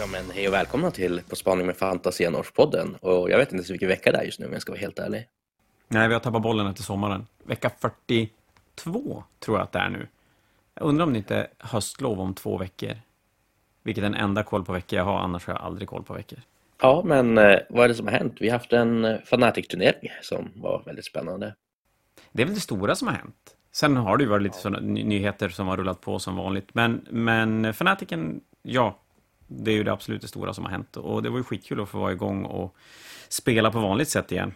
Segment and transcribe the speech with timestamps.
[0.00, 3.54] Ja men hej och välkomna till På spaning med Fantasy podden Och jag vet inte
[3.54, 5.28] ens vilken vecka det är just nu om jag ska vara helt ärlig.
[5.88, 7.26] Nej, vi har tappat bollen efter sommaren.
[7.44, 10.08] Vecka 42 tror jag att det är nu.
[10.74, 12.96] Jag undrar om det inte är höstlov om två veckor.
[13.82, 16.14] Vilket är den enda koll på veckor jag har, annars har jag aldrig koll på
[16.14, 16.38] veckor.
[16.82, 18.36] Ja, men eh, vad är det som har hänt?
[18.40, 21.54] Vi har haft en eh, Fnatic-turnering som var väldigt spännande.
[22.32, 23.56] Det är väl det stora som har hänt.
[23.72, 26.74] Sen har det ju varit lite sådana nyheter som har rullat på som vanligt.
[26.74, 28.98] Men, men Fnaticen, ja,
[29.50, 30.96] det är ju det absolut det stora som har hänt.
[30.96, 32.76] Och det var ju skitkul att få vara igång och
[33.28, 34.52] spela på vanligt sätt igen.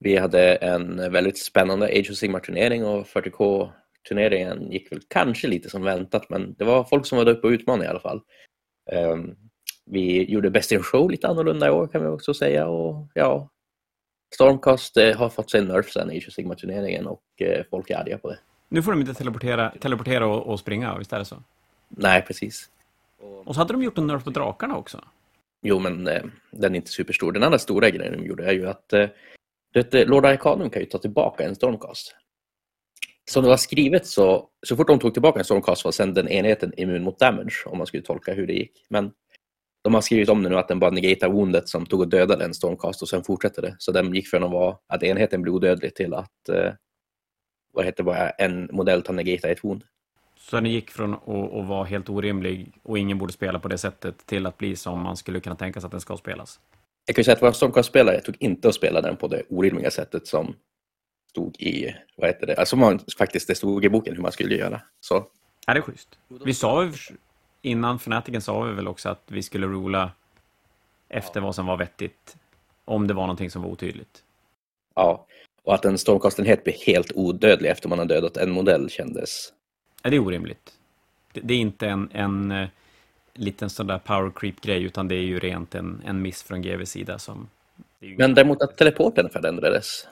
[0.00, 5.82] Vi hade en väldigt spännande Age of Sigmar-turnering och 40K-turneringen gick väl kanske lite som
[5.82, 8.20] väntat, men det var folk som var där uppe och utmanade i alla fall.
[8.92, 9.36] Um,
[9.86, 13.50] vi gjorde Best in Show lite annorlunda i år kan vi också säga och ja,
[14.34, 17.90] Stormcast eh, har fått sig en nerf sen i Age of Sigmar-turneringen och eh, folk
[17.90, 18.38] är arga på det.
[18.68, 21.42] Nu får de inte teleportera, teleportera och, och springa, visst är det så?
[21.88, 22.70] Nej, precis.
[23.18, 25.04] Och så hade de gjort en nerf på drakarna också.
[25.62, 27.32] Jo, men eh, den är inte superstor.
[27.32, 29.08] Den andra stora grejen de gjorde är ju att eh,
[29.72, 32.14] det, Lord Arcanum kan ju ta tillbaka en Stormcast.
[33.30, 36.28] Som det var skrivet så, så fort de tog tillbaka en Stormcast var sen den
[36.28, 38.86] enheten immun mot damage, om man skulle tolka hur det gick.
[38.90, 39.12] Men
[39.82, 42.44] de har skrivit om det nu att den bara negatar woundet som tog och dödade
[42.44, 43.76] en Stormcast och sen fortsätter det.
[43.78, 46.72] Så den gick från att vara att enheten blir odödlig till att eh,
[47.72, 49.84] vad heter bara en modell tar negata ett wound.
[50.50, 53.78] Så den gick från att, att vara helt orimlig och ingen borde spela på det
[53.78, 56.60] sättet till att bli som man skulle kunna tänka sig att den ska spelas?
[57.06, 59.90] Jag kan ju säga att våra Stormcast-spelare tog inte att spela den på det orimliga
[59.90, 60.54] sättet som
[61.30, 64.54] stod i, vad heter det, alltså man, faktiskt det stod i boken hur man skulle
[64.54, 64.80] göra.
[65.00, 65.26] Så.
[65.66, 66.18] Är det schysst?
[66.44, 66.90] Vi sa
[67.62, 70.10] innan Fnaticen sa vi väl också att vi skulle rola
[71.08, 72.36] efter vad som var vettigt.
[72.84, 74.24] Om det var någonting som var otydligt.
[74.94, 75.26] Ja,
[75.62, 79.52] och att en stormkastenhet blir helt odödlig efter man har dödat en modell kändes...
[80.02, 80.72] Ja, det är orimligt.
[81.32, 82.68] Det, det är inte en, en uh,
[83.34, 86.90] liten sån där power creep-grej, utan det är ju rent en, en miss från GVs
[86.90, 87.48] sida som...
[88.00, 90.08] Men däremot att teleporten förändrades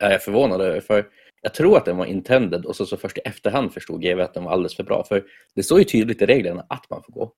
[0.00, 1.08] är jag förvånad över, för
[1.42, 4.34] jag tror att den var intended och så, så först i efterhand förstod GV att
[4.34, 5.04] den var alldeles för bra.
[5.04, 5.24] För
[5.54, 7.32] det står ju tydligt i reglerna att man får gå.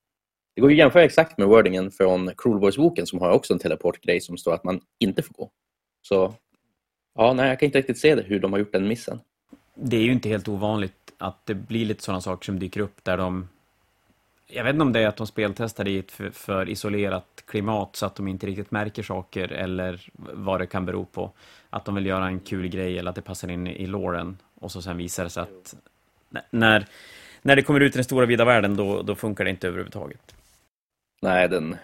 [0.55, 3.59] Det går ju att jämföra exakt med wordingen från Cruel Boys-boken som har också en
[3.59, 5.51] teleportgrej som står att man inte får gå.
[6.03, 6.35] Så
[7.15, 9.21] ja, nej, jag kan inte riktigt se det, hur de har gjort den missen.
[9.75, 13.05] Det är ju inte helt ovanligt att det blir lite sådana saker som dyker upp
[13.05, 13.49] där de
[14.53, 17.97] jag vet inte om det är att de speltestar i ett för, för, isolerat klimat
[17.97, 21.33] så att de inte riktigt märker saker eller vad det kan bero på.
[21.71, 24.73] Att de vill göra en kul grej eller att det passar in i låren och
[24.73, 25.75] så sen visar det sig att
[26.51, 26.87] när,
[27.43, 30.35] när det kommer ut i den stora vida världen då, då funkar det inte överhuvudtaget.
[31.23, 31.77] Nej, den,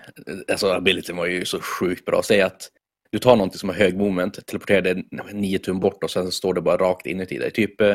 [0.52, 2.22] alltså abilityn var ju så sjukt bra.
[2.24, 2.70] Säg att
[3.10, 6.54] du tar någonting som har hög moment, teleporterar det nio tum bort och sen står
[6.54, 7.50] det bara rakt inuti dig.
[7.50, 7.94] Typ, eh,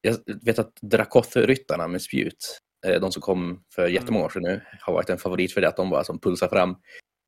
[0.00, 3.94] jag vet att Drakoth-ryttarna med spjut, Eh, de som kom för mm.
[3.94, 6.48] jättemånga år sedan nu har varit en favorit för det att de bara som pulsar
[6.48, 6.76] fram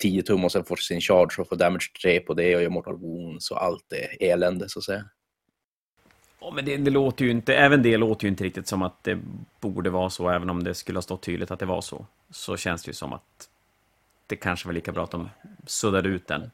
[0.02, 2.70] 10 tum och sen får sin charge och får damage 3 på det och gör
[2.70, 5.04] mortal wounds och allt det elände så att säga.
[6.40, 9.04] Ja, men det, det, låter ju inte, även det låter ju inte riktigt som att
[9.04, 9.18] det
[9.60, 12.06] borde vara så, även om det skulle ha stått tydligt att det var så.
[12.30, 13.48] Så känns det ju som att
[14.26, 15.28] det kanske var lika bra att de
[15.66, 16.50] suddade ut den.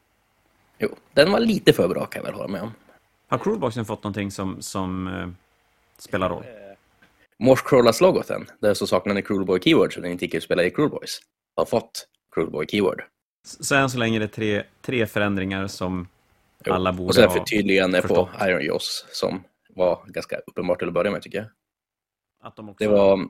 [0.78, 2.72] Jo, den var lite för bra kan jag väl hålla med om.
[3.28, 5.28] Har Cruelboxen fått någonting som, som uh,
[5.98, 6.44] spelar roll?
[7.38, 10.70] Morsecrawlas logoten, där så saknar ni Cruelboy Keyword så den inte gick att spela i
[10.70, 11.20] Cruelboys,
[11.56, 13.02] har fått Cruelboy Keyword.
[13.46, 16.08] Så än så länge är det tre, tre förändringar som
[16.64, 16.72] jo.
[16.72, 20.94] alla borde ha Och sen förtydligande på Iron Jaws som var ganska uppenbart till att
[20.94, 21.46] börja med tycker jag.
[22.42, 22.84] Att de också...
[22.84, 23.28] Det var...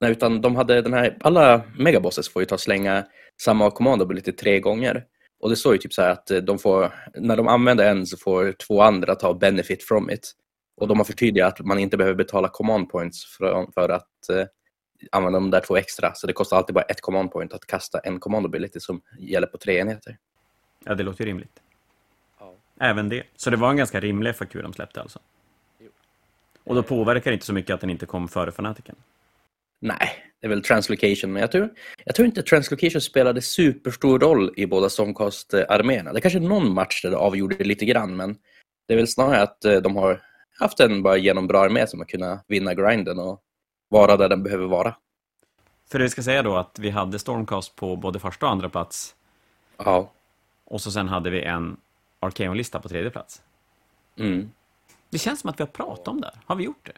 [0.00, 1.16] Nej, utan de hade den här...
[1.20, 3.06] Alla megabosses får ju ta och slänga
[3.42, 5.04] samma kommando lite tre gånger.
[5.40, 8.16] Och det står ju typ så här att de får, när de använder en så
[8.16, 10.32] får två andra ta benefit from it.
[10.78, 14.46] Och de har förtydligat att man inte behöver betala command points för, för att eh,
[15.12, 16.14] använda de där två extra.
[16.14, 19.46] Så det kostar alltid bara ett command point att kasta en command ability som gäller
[19.46, 20.18] på tre enheter.
[20.84, 21.60] Ja, det låter ju rimligt.
[22.40, 22.54] Ja.
[22.80, 23.22] Även det.
[23.36, 25.18] Så det var en ganska rimlig FAQ de släppte alltså?
[25.78, 25.88] Jo.
[26.64, 28.96] Och då påverkar det inte så mycket att den inte kom före fanatiken?
[29.80, 30.08] Nej,
[30.40, 31.70] det är väl translocation, men jag tror,
[32.04, 36.12] jag tror inte translocation spelade superstor roll i båda Stormcast-arméerna.
[36.12, 38.36] Det är kanske någon match där det avgjorde lite grann, men
[38.88, 40.22] det är väl snarare att eh, de har
[40.58, 43.42] haft en bara genom bra armé som har kunnat vinna grinden och
[43.88, 44.94] vara där den behöver vara.
[45.90, 49.14] För det ska säga då att vi hade Stormcast på både första och andra plats.
[49.76, 50.10] Ja.
[50.64, 51.76] Och så sen hade vi en
[52.20, 53.42] Arkeon-lista på tredje plats.
[54.16, 54.50] Mm.
[55.10, 56.32] Det känns som att vi har pratat om det.
[56.46, 56.92] Har vi gjort det?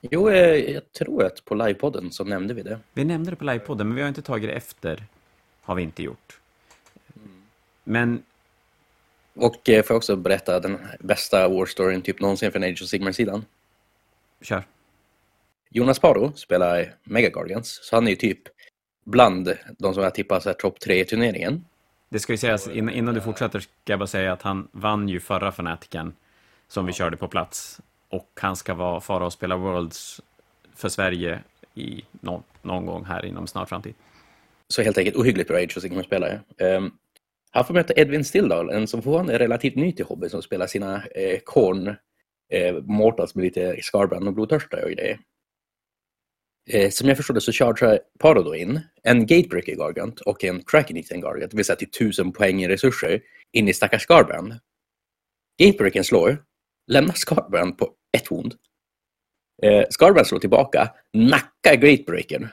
[0.00, 2.78] Jo, eh, jag tror att på livepodden så nämnde vi det.
[2.92, 5.04] Vi nämnde det på livepodden, men vi har inte tagit det efter.
[5.62, 6.40] Har vi inte gjort.
[7.84, 8.22] Men
[9.34, 12.88] och eh, får jag också berätta den bästa war storyn typ någonsin från Age of
[12.88, 13.44] Sigmar-sidan?
[14.42, 14.64] Kör.
[15.70, 18.38] Jonas Paro spelar Mega Guardians, så han är ju typ
[19.04, 21.64] bland de som jag tippar topp tre i turneringen.
[22.08, 25.20] Det ska ju sägas, innan du fortsätter ska jag bara säga att han vann ju
[25.20, 26.12] förra Fanatiken
[26.68, 27.80] som vi körde på plats.
[28.08, 30.20] Och han ska vara fara och spela Worlds
[30.74, 31.40] för Sverige
[31.74, 33.94] i någon, någon gång här inom snar framtid.
[34.68, 36.40] Så helt enkelt ohyggligt bra Age of Sigmar-spelare.
[36.58, 36.92] Um,
[37.50, 40.66] han får möta Edvin Stilldal, en som fortfarande är relativt ny till hobby, som spelar
[40.66, 41.96] sina eh, korn,
[42.52, 45.18] eh, Mortals med lite skarbrand och blodtörsta och grejer.
[46.70, 50.62] Eh, som jag förstår det så chargear Paro då in en Gatebreaker Gargant och en
[50.62, 53.22] Kraken Eaten Gargant, det vill säga till tusen poäng i resurser,
[53.52, 54.54] in i stackars Scarbrand.
[55.58, 56.44] Gatebreakern slår,
[56.86, 58.54] lämnar Scarbrand på ett hund.
[59.62, 62.48] Eh, Scarbrand slår tillbaka, nackar Gatebreakern.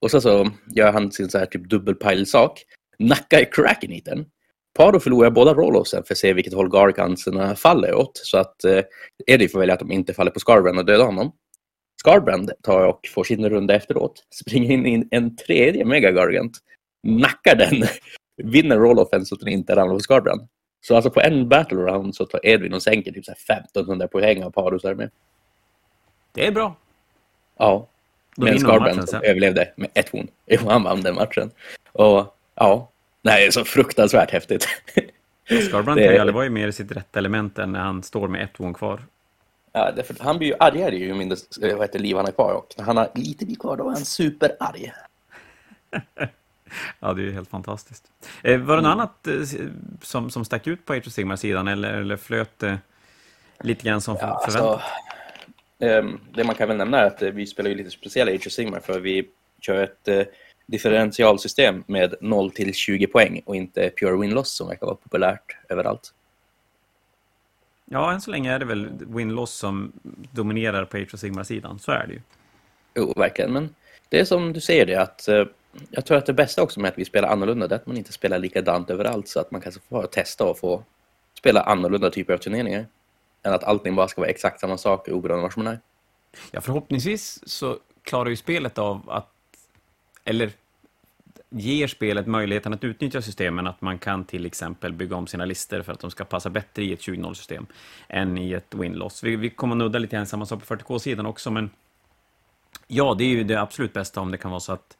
[0.00, 2.64] Och så, så gör han sin så här typ dubbelpile-sak,
[2.98, 4.26] nackar Kraken Eaten.
[4.78, 8.16] Paro förlorar båda rollowsen för att se vilket håll Garganserna faller åt.
[8.16, 8.82] Så att eh,
[9.26, 11.32] Eddie får välja att de inte faller på Skarbrand och döda honom.
[12.00, 16.58] Skarbrand tar och får sin runda efteråt, springer in i en tredje Megagargant,
[17.02, 17.88] nackar den,
[18.42, 20.48] vinner roll-offen så att den inte ramlar på Skarbrand.
[20.86, 24.50] Så alltså på en battle round så tar Edvin och sänker typ 1500 poäng av
[24.50, 25.08] Parus armé.
[26.32, 26.76] Det är bra.
[27.58, 27.88] Ja.
[28.36, 30.28] Då men Skarbrand som överlevde med ett horn.
[30.68, 31.50] Han vann den matchen.
[31.92, 32.90] Och ja,
[33.22, 34.68] det här är så fruktansvärt häftigt.
[35.68, 36.16] Skarbrand det...
[36.16, 39.00] kan ju mer i sitt rätta element än när han står med ett horn kvar.
[39.72, 42.52] Ja, därför, han blir ju argare ju mindre eh, vad heter, liv han har kvar.
[42.52, 44.92] Och när han har lite liv kvar då är han superarg.
[47.00, 48.04] ja, det är ju helt fantastiskt.
[48.42, 48.98] Eh, var det något mm.
[48.98, 49.68] annat eh,
[50.02, 52.78] som, som stack ut på Age of Sigmar-sidan eller, eller flöt det
[53.60, 54.82] lite grann som ja, förväntat?
[55.80, 58.32] Alltså, eh, det man kan väl nämna är att eh, vi spelar ju lite speciella
[58.32, 59.28] Age of Sigmar för vi
[59.60, 60.22] kör ett eh,
[60.70, 66.14] differentialsystem med 0 till 20 poäng och inte pure win-loss som verkar vara populärt överallt.
[67.84, 69.92] Ja, än så länge är det väl win-loss som
[70.32, 71.78] dominerar på Age of Sigmar-sidan.
[71.78, 72.20] Så är det ju.
[72.94, 73.52] Jo, verkligen.
[73.52, 73.74] Men
[74.08, 75.44] det är som du säger det att uh,
[75.90, 78.12] jag tror att det bästa också med att vi spelar annorlunda är att man inte
[78.12, 80.84] spelar likadant överallt så att man kanske får testa och få
[81.38, 82.86] spela annorlunda typer av turneringar.
[83.42, 85.80] Än att allting bara ska vara exakt samma sak oberoende var man är.
[86.50, 89.28] Ja, förhoppningsvis så klarar ju spelet av att,
[90.24, 90.52] eller
[91.50, 95.82] ger spelet möjligheten att utnyttja systemen, att man kan till exempel bygga om sina listor
[95.82, 97.66] för att de ska passa bättre i ett 20.0-system
[98.08, 99.24] än i ett win-loss.
[99.24, 101.70] Vi, vi kommer nudda lite grann samma sak på 40K-sidan också, men
[102.86, 104.96] ja, det är ju det absolut bästa om det kan vara så att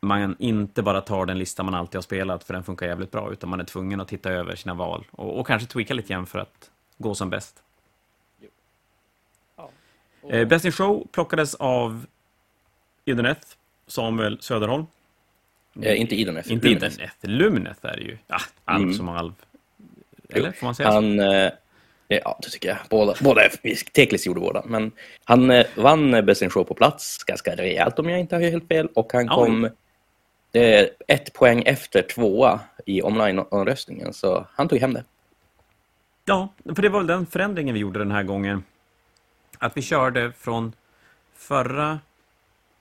[0.00, 3.32] man inte bara tar den lista man alltid har spelat, för den funkar jävligt bra,
[3.32, 6.26] utan man är tvungen att titta över sina val och, och kanske tweaka lite grann
[6.26, 7.62] för att gå som bäst.
[9.56, 9.70] Ja.
[10.20, 10.32] Och...
[10.32, 12.06] Eh, Best in Show plockades av
[13.04, 13.56] Ideneth,
[13.86, 14.86] Samuel Söderholm.
[15.82, 16.52] Eh, inte Ideneth.
[16.52, 17.14] Inte Ideneth.
[17.20, 18.18] Lumneth är det ju.
[18.26, 18.94] Ja, alv mm.
[18.94, 19.32] som alv.
[20.28, 21.50] Eller, får man säga han, eh,
[22.08, 22.78] Ja, det tycker jag.
[22.90, 23.40] Båda, båda
[23.92, 24.62] Teklis gjorde båda.
[24.66, 24.92] Men
[25.24, 28.68] han eh, vann Best in Show på plats ganska rejält om jag inte har helt
[28.68, 28.88] fel.
[28.94, 29.64] Och han kom
[30.52, 34.12] eh, ett poäng efter tvåa i online-omröstningen.
[34.12, 35.04] Så han tog hem det.
[36.24, 38.64] Ja, för det var väl den förändringen vi gjorde den här gången.
[39.58, 40.72] Att vi körde från
[41.36, 42.00] förra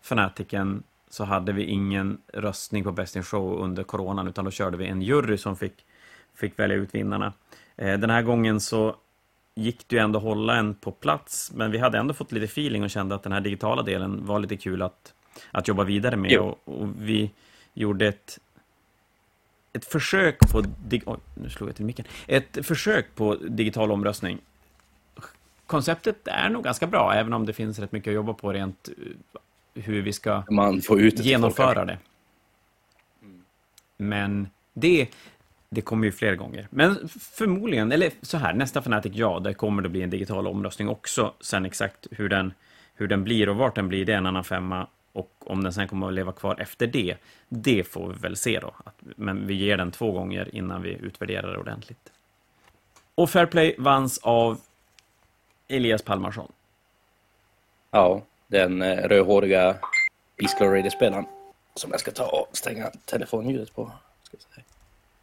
[0.01, 0.83] Fanatiken
[1.15, 4.87] så hade vi ingen röstning på Best in Show under coronan utan då körde vi
[4.87, 5.85] en jury som fick,
[6.33, 7.33] fick välja ut vinnarna.
[7.75, 8.95] Eh, den här gången så
[9.55, 12.45] gick det ju ändå att hålla en på plats men vi hade ändå fått lite
[12.45, 15.13] feeling och kände att den här digitala delen var lite kul att,
[15.51, 17.31] att jobba vidare med och, och, vi
[17.73, 18.39] gjorde ett
[19.73, 20.63] ett försök på
[21.05, 22.05] oj, nu slog jag till micken.
[22.27, 24.39] Ett försök på digital omröstning.
[25.65, 28.89] Konceptet är nog ganska bra, även om det finns rätt mycket att jobba på rent
[29.75, 31.97] hur vi ska Man får ut genomföra det.
[33.97, 35.09] Men det,
[35.69, 36.67] det kommer ju fler gånger.
[36.69, 40.89] Men förmodligen, eller så här, nästa Fnatic, ja, det kommer det bli en digital omröstning
[40.89, 41.33] också.
[41.39, 42.53] Sen exakt hur den,
[42.95, 44.87] hur den blir och vart den blir, det är en annan femma.
[45.13, 47.15] Och om den sen kommer att leva kvar efter det,
[47.49, 48.73] det får vi väl se då.
[48.99, 52.11] Men vi ger den två gånger innan vi utvärderar det ordentligt.
[53.15, 54.59] Och Fairplay vanns av
[55.67, 56.51] Elias Palmarsson.
[57.91, 59.75] Ja, den eh, rödhåriga
[60.39, 61.25] Peace Glory-spelaren
[61.75, 63.91] som jag ska ta och stänga telefonljudet på.
[64.23, 64.65] Ska säga.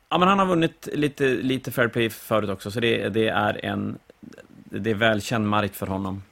[0.09, 3.65] Ja, men han har vunnit lite, lite fair play förut också, så det, det är
[3.65, 3.99] en
[4.81, 6.23] det är välkänd mark för honom.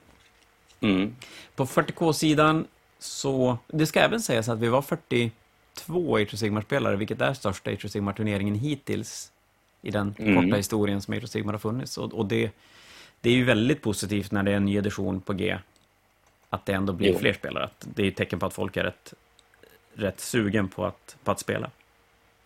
[0.81, 1.17] Mm.
[1.55, 2.67] På 40K-sidan
[2.99, 7.71] så, det ska även sägas att vi var 42 Age of Sigmar-spelare, vilket är största
[7.71, 9.33] Age of Sigmar-turneringen hittills
[9.83, 10.35] i den mm.
[10.35, 11.99] korta historien som Age of Sigmar har funnits.
[11.99, 12.51] Och, och, det,
[13.21, 15.59] det är ju väldigt positivt när det är en ny edition på G,
[16.51, 17.19] att det ändå blir jo.
[17.19, 17.65] fler spelare.
[17.65, 19.15] Att det är ett tecken på att folk är rätt,
[19.95, 21.71] rätt sugen på att, på att spela.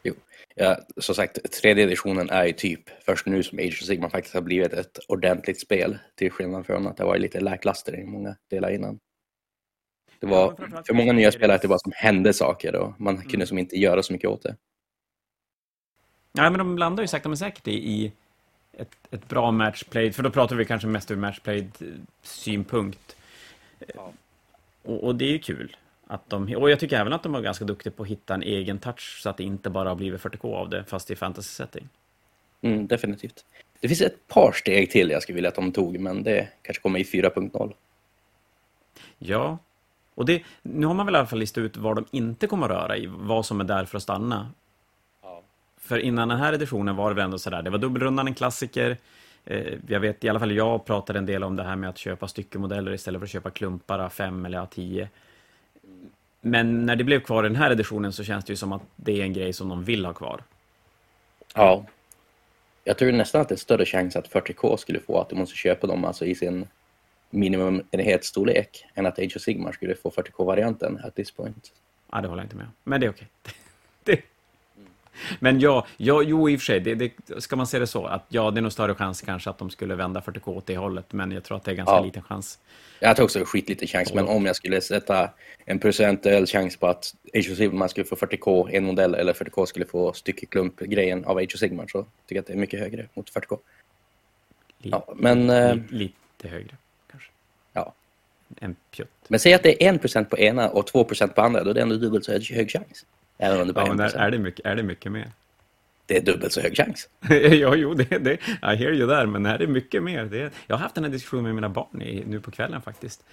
[0.02, 0.14] Jo,
[0.54, 4.34] ja, som sagt, tredje editionen är ju typ först nu som Age of Sigma faktiskt
[4.34, 5.98] har blivit ett ordentligt spel.
[6.14, 8.98] Till skillnad från att det var lite lackluster i många delar innan.
[10.18, 10.54] Det var
[10.86, 13.46] för många nya spelare att det var som hände saker och man kunde mm.
[13.46, 14.56] som inte göra så mycket åt det.
[16.32, 18.12] Nej, men de landar ju sakta men säkert i
[18.72, 23.16] ett, ett bra matchplay, för då pratar vi kanske mest ur matchplay-synpunkt.
[23.94, 24.12] Ja.
[24.82, 25.76] Och, och, det är ju kul.
[26.06, 28.42] Att de, och jag tycker även att de var ganska duktiga på att hitta en
[28.42, 31.88] egen touch så att det inte bara har blivit 40K av det, fast i fantasy-setting.
[32.60, 33.44] Mm, definitivt.
[33.80, 36.82] Det finns ett par steg till jag skulle vilja att de tog, men det kanske
[36.82, 37.72] kommer i 4.0.
[39.18, 39.58] Ja,
[40.14, 42.66] och det, nu har man väl i alla fall listat ut vad de inte kommer
[42.66, 44.50] att röra i, vad som är där för att stanna.
[45.22, 45.42] Ja.
[45.78, 48.96] För innan den här editionen var det väl ändå sådär, det var dubbelrundan, en klassiker.
[49.44, 51.98] Eh, jag vet, i alla fall jag pratade en del om det här med att
[51.98, 55.08] köpa styckemodeller istället för att köpa klumpar, fem eller tio.
[56.40, 58.82] Men när det blev kvar i den här editionen så känns det ju som att
[58.96, 60.42] det är en grej som de vill ha kvar.
[61.54, 61.86] Ja.
[62.84, 65.56] Jag tror nästan att det är större chans att 40K skulle få att du måste
[65.56, 66.66] köpa dem alltså i sin
[67.30, 71.72] minimumenhetsstorlek än att Age of Sigmar skulle få 40K-varianten at this point.
[72.12, 73.28] Ja, det håller jag inte med Men det är okej.
[74.02, 74.22] Okay.
[75.40, 78.06] Men ja, ja, jo i och för sig, det, det, ska man se det så,
[78.06, 80.76] att ja, det är nog större chans kanske att de skulle vända 40K åt det
[80.76, 82.04] hållet, men jag tror att det är ganska ja.
[82.04, 82.58] liten chans.
[83.00, 85.30] Jag tror också det är skitliten chans, men om jag skulle sätta
[85.64, 89.66] en procentuell chans på att Age of Sigmar skulle få 40K en modell eller 40K
[89.66, 93.08] skulle få styckeklump-grejen av Age of Sigmar så tycker jag att det är mycket högre
[93.14, 93.58] mot 40K.
[94.78, 96.76] ja, men, lite, eh, lite högre
[97.10, 97.30] kanske.
[97.72, 97.94] Ja.
[98.60, 99.08] En pjutt.
[99.28, 101.82] Men säg att det är 1% på ena och 2% på andra, då är det
[101.82, 103.06] ändå dubbelt så hög chans.
[103.38, 105.30] Även om det bara ja, men är, det mycket, är det mycket mer?
[106.06, 107.08] Det är dubbelt så hög chans.
[107.60, 110.24] ja, jo, det, det, I hear you där, men är det mycket mer?
[110.24, 113.24] Det, jag har haft den här diskussionen med mina barn i, nu på kvällen faktiskt.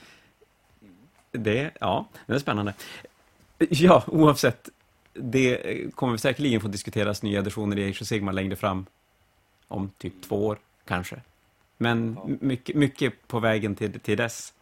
[1.32, 2.74] Det, ja, det är spännande.
[3.70, 4.70] Ja, oavsett,
[5.14, 5.62] det
[5.96, 8.86] kommer vi säkerligen få diskuteras nya editioner i Age of Sigma längre fram.
[9.68, 11.22] Om typ två år, kanske.
[11.78, 14.54] Men mycket, mycket på vägen till, till dess.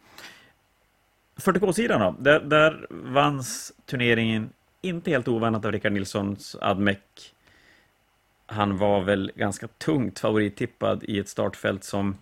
[1.36, 6.98] 40K-sidan då, där, där vanns turneringen inte helt ovannat av Rickard Nilssons Admec.
[8.46, 12.16] Han var väl ganska tungt favorittippad i ett startfält som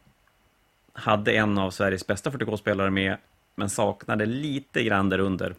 [0.93, 3.17] hade en av Sveriges bästa 40K-spelare med,
[3.55, 5.55] men saknade lite grann där under.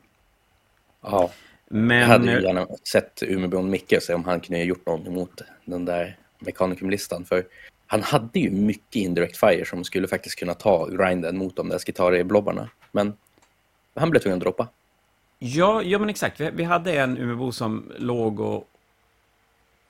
[1.01, 1.32] Ja,
[1.68, 1.98] men...
[1.98, 5.41] jag hade ju gärna sett Umeåbron Micke se om han kunde ha gjort någonting mot
[5.65, 7.25] den där Mechanicum-listan.
[7.25, 7.46] För
[7.88, 11.79] han hade ju mycket indirect fire som skulle faktiskt kunna ta grinden mot de där
[11.79, 12.70] Skitari-blobbarna.
[12.91, 13.13] Men
[13.96, 14.68] han blev tvungen att droppa.
[15.39, 16.39] Ja, ja men exakt.
[16.39, 18.69] Vi, vi hade en Umeåbo som låg och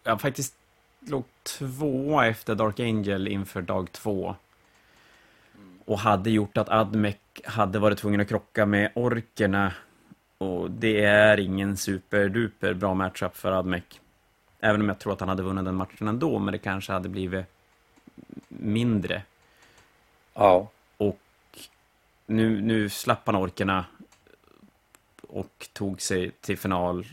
[0.03, 0.55] ja, faktiskt
[0.99, 4.35] låg tvåa efter Dark Angel inför dag två.
[5.85, 9.73] Och hade gjort att Admec hade varit tvungen att krocka med orkerna.
[10.37, 13.83] Och det är ingen superduper bra matchup för Admec.
[14.59, 17.09] Även om jag tror att han hade vunnit den matchen ändå, men det kanske hade
[17.09, 17.45] blivit
[18.47, 19.21] mindre.
[20.33, 20.69] Ja.
[20.97, 21.19] Och
[22.25, 23.85] nu, nu slapp han orkerna
[25.29, 27.05] och tog sig till final.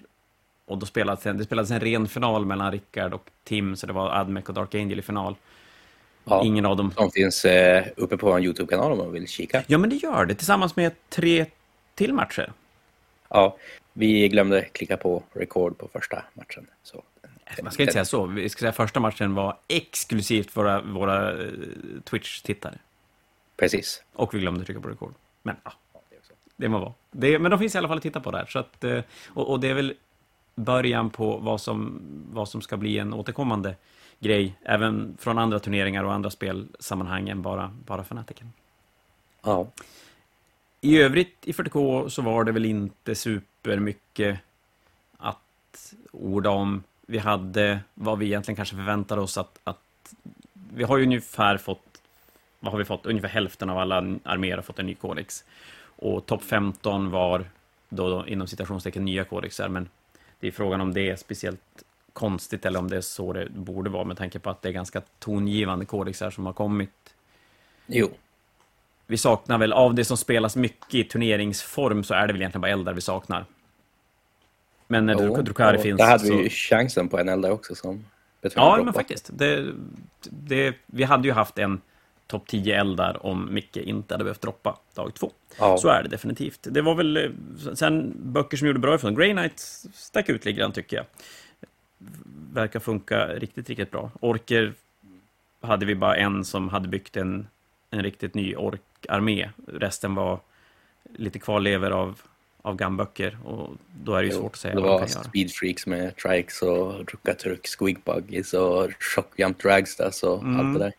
[0.65, 4.11] Och då spelades det spelades en ren final mellan Rickard och Tim, så det var
[4.11, 5.37] Admec och Dark Angel i final.
[6.25, 6.93] Ja, Ingen av dem.
[6.97, 9.65] De finns eh, uppe på en YouTube-kanal om man vill kika.
[9.67, 11.47] Ja, men det gör det, tillsammans med tre
[11.95, 12.53] till matcher.
[13.29, 13.57] Ja,
[13.93, 16.67] vi glömde klicka på record på första matchen.
[16.83, 17.03] Så.
[17.63, 18.27] Man ska inte säga så.
[18.27, 21.49] Vi ska säga att första matchen var exklusivt för våra, våra eh,
[22.05, 22.79] Twitch-tittare.
[23.57, 24.03] Precis.
[24.13, 25.15] Och vi glömde trycka på record.
[25.43, 25.73] Men ja,
[26.57, 26.93] det må vara.
[27.11, 28.47] Det, men de finns i alla fall att titta på där.
[28.47, 29.95] Så att, eh, och, och, det är väl
[30.55, 32.01] början på vad som,
[32.33, 33.75] vad som ska bli en återkommande
[34.19, 38.53] grej, även från andra turneringar och andra spelsammanhang än bara, bara Fanatiken.
[39.43, 39.67] Ja.
[40.81, 44.39] I övrigt i 40K så var det väl inte supermycket
[45.19, 46.83] att orda om.
[47.07, 50.15] Vi hade vad vi egentligen kanske förväntade oss att, att
[50.53, 52.03] vi har ju ungefär fått,
[52.61, 53.07] vad har vi fått?
[53.07, 55.45] Ungefär hälften av alla arméer har fått en ny kodex.
[55.97, 57.45] Och topp 15 var
[57.89, 59.89] då, då inom citationstecken nya kodexar, men
[60.41, 63.91] det är frågan om det är speciellt konstigt eller om det är så det borde
[63.91, 67.15] vara med tanke på att det är ganska tongivande kodexar som har kommit.
[67.87, 68.11] Jo.
[69.07, 72.61] Vi saknar väl, av det som spelas mycket i turneringsform så är det väl egentligen
[72.61, 73.45] bara eldar vi saknar.
[74.87, 75.99] Men när jo, Drukari finns...
[75.99, 76.37] Där hade så...
[76.37, 78.05] vi ju chansen på en eldar också som...
[78.55, 79.31] Ja, men faktiskt.
[79.33, 79.73] Det,
[80.23, 81.81] det, vi hade ju haft en
[82.27, 85.31] topp 10 eldar om Micke inte hade behövt droppa dag två.
[85.59, 85.79] Ja.
[85.79, 86.59] Så är det definitivt.
[86.63, 87.31] Det var väl eh,
[87.75, 89.15] sen böcker som gjorde bra ifrån.
[89.15, 89.59] Grey Knight
[89.95, 91.07] stack ut lite grann tycker jag.
[92.53, 94.11] Verkar funka riktigt, riktigt bra.
[94.21, 94.73] Orker
[95.61, 97.47] hade vi bara en som hade byggt en,
[97.91, 99.51] en riktigt ny orkarmé.
[99.67, 100.41] Resten var
[101.15, 102.21] lite kvarlever av,
[102.63, 103.71] av gamböcker och
[104.05, 105.09] då är det ju jo, svårt att säga vad de kan göra.
[105.09, 110.61] Det var speedfreaks med trikes och Drukaturk, Squigbuggies och Shockjump Dragstas och mm.
[110.61, 110.93] allt det där.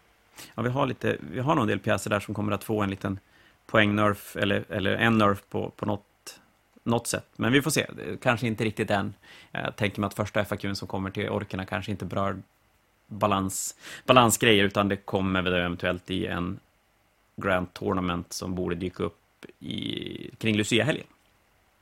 [0.56, 2.82] Ja, vi har, lite, vi har nog en del pjäser där som kommer att få
[2.82, 3.20] en liten
[3.65, 6.03] poäng-nerf eller, eller en nerf på, på något
[6.88, 7.27] något sätt.
[7.36, 7.88] Men vi får se,
[8.22, 9.13] kanske inte riktigt än.
[9.51, 12.38] Jag tänker mig att första FAQn som kommer till orkerna kanske inte berör
[13.08, 13.75] balans,
[14.06, 16.60] balansgrejer, utan det kommer väl eventuellt i en
[17.41, 21.08] Grand Tournament som borde dyka upp i, kring Lucia-helgen.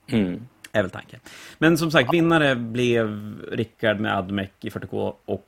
[0.08, 0.48] Mm.
[0.72, 1.20] Är väl tanken.
[1.58, 5.48] Men som sagt, vinnare blev Rickard med Admec i 40K och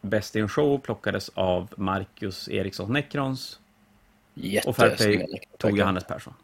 [0.00, 3.60] Best in Show plockades av Marcus Eriksson Necrons.
[4.66, 6.34] Och Fairplay tog Johannes Persson.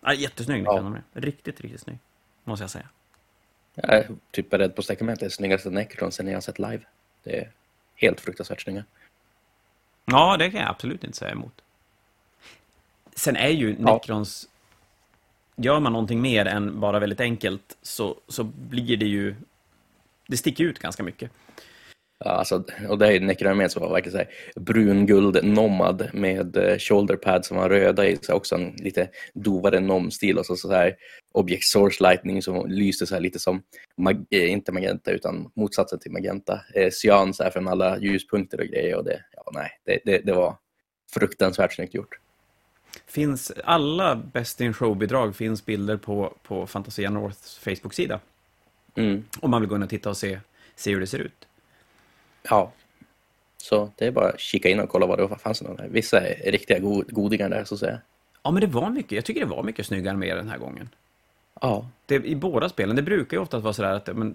[0.00, 0.96] Ja, jättesnygg ja.
[1.12, 1.98] Riktigt, riktigt snygg.
[2.44, 2.88] Måste jag säga.
[3.74, 6.80] Jag är typ beredd på att sträcka mig till snyggaste Necron sen jag sett live.
[7.22, 7.50] Det är
[7.96, 8.84] helt fruktansvärt snygga.
[10.04, 11.62] Ja, det kan jag absolut inte säga emot.
[13.14, 14.48] Sen är ju Necrons...
[14.48, 14.50] Ja.
[15.56, 19.34] Gör man någonting mer än bara väldigt enkelt så, så blir det ju...
[20.26, 21.30] Det sticker ut ganska mycket.
[22.30, 24.28] Alltså, och det är Necronomé som var verkligen så här
[24.60, 30.38] brunguld nomad med eh, shoulderpads som var röda i, så också en lite dovare nom-stil
[30.38, 30.96] och så, så här
[31.32, 33.62] object source lightning som lyste så här lite som,
[33.96, 38.60] mag eh, inte magenta utan motsatsen till magenta, eh, cyan så här från alla ljuspunkter
[38.60, 40.56] och grejer och det, ja nej, det, det, det var
[41.14, 42.18] fruktansvärt snyggt gjort.
[43.06, 48.20] Finns alla Best in Show-bidrag finns bilder på, på Fantasia Norths Facebook-sida.
[48.94, 49.24] Mm.
[49.40, 50.38] Om man vill gå in och titta och se,
[50.76, 51.48] se hur det ser ut.
[52.48, 52.72] Ja,
[53.56, 55.62] så det är bara att kika in och kolla vad det fanns.
[55.62, 57.98] Någon Vissa är riktiga god, godingar där, så att säga.
[58.42, 59.12] Ja, men det var mycket.
[59.12, 60.88] Jag tycker det var mycket snyggare med den här gången.
[61.60, 61.88] Ja.
[62.06, 62.96] Det, I båda spelen.
[62.96, 64.34] Det brukar ju ofta vara sådär att men,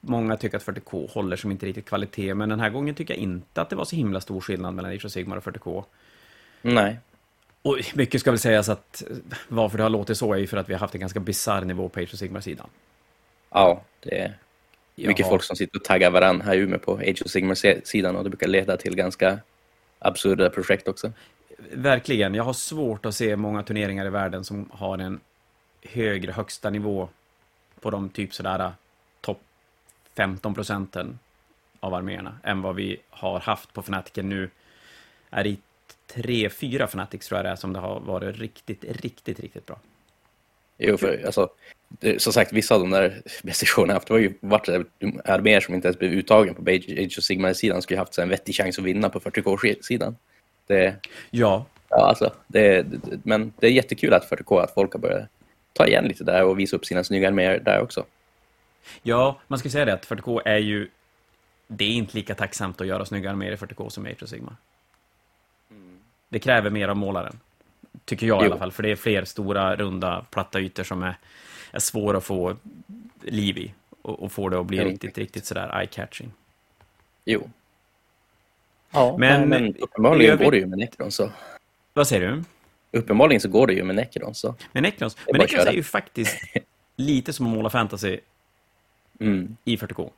[0.00, 3.22] många tycker att 40K håller som inte riktigt kvalitet, men den här gången tycker jag
[3.22, 5.84] inte att det var så himla stor skillnad mellan Age of Sigmar och 40K.
[6.62, 6.98] Nej.
[7.62, 9.02] Och mycket ska väl sägas att
[9.48, 11.64] varför det har låtit så är ju för att vi har haft en ganska bizarr
[11.64, 12.68] nivå på Age of Sigmar-sidan.
[13.50, 14.34] Ja, det
[14.98, 15.08] Jaha.
[15.08, 18.24] mycket folk som sitter och taggar varandra här i Umeå på Age of Sigmar-sidan och
[18.24, 19.38] det brukar leda till ganska
[19.98, 21.12] absurda projekt också.
[21.72, 22.34] Verkligen.
[22.34, 25.20] Jag har svårt att se många turneringar i världen som har en
[25.82, 27.08] högre högsta nivå
[27.80, 28.70] på de typ sådär äh,
[29.20, 29.40] topp
[30.16, 31.18] 15 procenten
[31.80, 34.50] av arméerna än vad vi har haft på Fanatiken nu.
[35.30, 35.58] Är i
[36.06, 39.78] tre, fyra Fanatics tror jag det är som det har varit riktigt, riktigt, riktigt bra.
[40.78, 41.48] Jo, för alltså,
[42.18, 44.68] som sagt, vissa av de där prestationerna haft var ju varit
[45.24, 48.78] arméer som inte ens blev uttagen på Age of Sigmar-sidan skulle haft en vettig chans
[48.78, 50.16] att vinna på 40K-sidan.
[50.66, 50.94] Det,
[51.30, 51.66] ja.
[51.88, 52.86] ja alltså, det,
[53.22, 55.28] men det är jättekul att 40K, att folk har börjat
[55.72, 58.04] ta igen lite där och visa upp sina snygga arméer där också.
[59.02, 60.88] Ja, man ska säga det att 40K är ju
[61.66, 64.28] det är inte lika tacksamt att göra snygga arméer i 40K som i Age of
[64.28, 64.56] Sigmar.
[65.70, 65.98] Mm.
[66.28, 67.40] Det kräver mer av målaren.
[68.04, 68.42] Tycker jag jo.
[68.42, 71.18] i alla fall, för det är fler stora, runda, platta ytor som är,
[71.70, 72.56] är svåra att få
[73.22, 74.90] liv i och, och få det att bli mm.
[74.90, 76.28] riktigt, riktigt sådär eye-catching.
[77.24, 77.50] Jo.
[78.90, 81.30] Ja, men, men uppenbarligen går det ju med Necron så.
[81.92, 82.44] Vad säger du?
[82.98, 84.54] Uppenbarligen så går det ju med Necron så.
[84.72, 85.16] Med Necrons?
[85.32, 86.36] Men Necrons är ju faktiskt
[86.96, 88.18] lite som att måla fantasy
[89.20, 89.56] mm.
[89.64, 90.10] i 40K.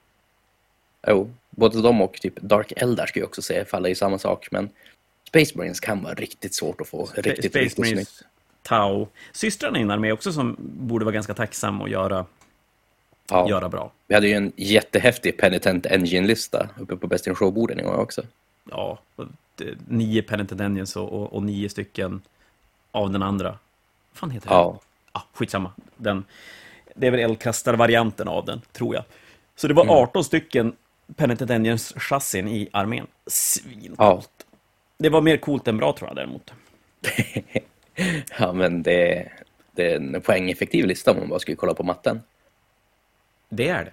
[1.06, 4.48] Jo, både de och typ Dark Eldar skulle jag också säga faller i samma sak,
[4.50, 4.68] men
[5.28, 8.32] Space Marines kan vara riktigt svårt att få riktigt, Space riktigt Marines, snyggt.
[8.62, 9.06] Tau.
[9.32, 12.26] Systrarna innan med också som borde vara ganska tacksam att göra,
[13.30, 13.48] ja.
[13.48, 13.92] göra bra.
[14.06, 18.22] Vi hade ju en jättehäftig Penitent Engine-lista uppe på Best in Show-borden i år också.
[18.70, 18.98] Ja,
[19.88, 22.22] nio Penitent Engines och, och, och, nio stycken
[22.90, 23.48] av den andra.
[23.48, 24.64] Vad fan heter ja.
[24.64, 24.78] den?
[25.12, 25.72] Ah, skitsamma.
[25.96, 26.24] Den,
[26.94, 29.04] det är väl eldkastarvarianten av den, tror jag.
[29.56, 30.24] Så det var 18 mm.
[30.24, 30.76] stycken
[31.16, 33.06] Penitent Engines chassin i armén.
[33.26, 33.98] Svincoolt.
[33.98, 34.37] Ja.
[34.98, 36.52] Det var mer coolt än bra tror jag däremot.
[38.38, 39.28] ja, men det,
[39.72, 42.20] det är en poängeffektiv lista om man bara skulle kolla på matten.
[43.48, 43.92] Det är det.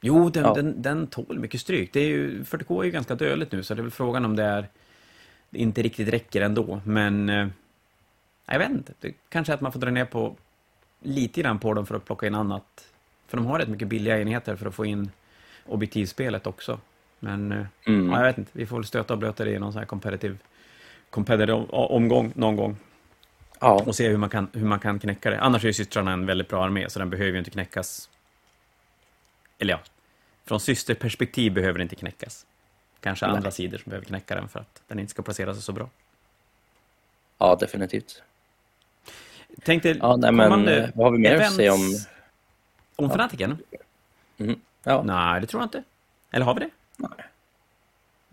[0.00, 0.54] Jo, den, ja.
[0.54, 1.92] den, den tål mycket stryk.
[1.92, 4.36] Det är ju, 40K är ju ganska dödligt nu, så det är väl frågan om
[4.36, 4.68] det är
[5.50, 6.80] det inte riktigt räcker ändå.
[6.84, 7.48] Men eh,
[8.46, 8.92] jag vet inte.
[9.00, 10.36] Det kanske är att man får dra ner på
[11.00, 12.92] lite grann på dem för att plocka in annat.
[13.26, 15.10] För de har rätt mycket billiga enheter för att få in
[15.66, 16.80] objektivspelet också.
[17.20, 18.10] Men eh, mm.
[18.10, 19.86] ja, jag vet inte, vi får väl stöta och blöta det i någon sån här
[19.86, 20.36] competitive,
[21.10, 22.76] competitive omgång någon gång.
[23.60, 23.82] Ja.
[23.86, 25.40] Och se hur man, kan, hur man kan knäcka det.
[25.40, 28.10] Annars är ju systrarna en väldigt bra armé, så den behöver ju inte knäckas.
[29.58, 29.80] Eller ja,
[30.44, 32.46] från systerperspektiv behöver den inte knäckas.
[33.00, 33.36] Kanske Nej.
[33.36, 35.88] andra sidor som behöver knäcka den för att den inte ska placera sig så bra.
[37.38, 38.22] Ja, definitivt.
[39.62, 41.94] Tänkte, ja, nej, men, eh, vad har vi mer att säga om...
[42.96, 43.10] Om ja.
[43.10, 43.58] Fanatiken?
[44.38, 44.60] Mm.
[44.82, 45.02] Ja.
[45.02, 45.82] Nej, det tror jag inte.
[46.30, 46.70] Eller har vi det?
[46.98, 47.10] Nej.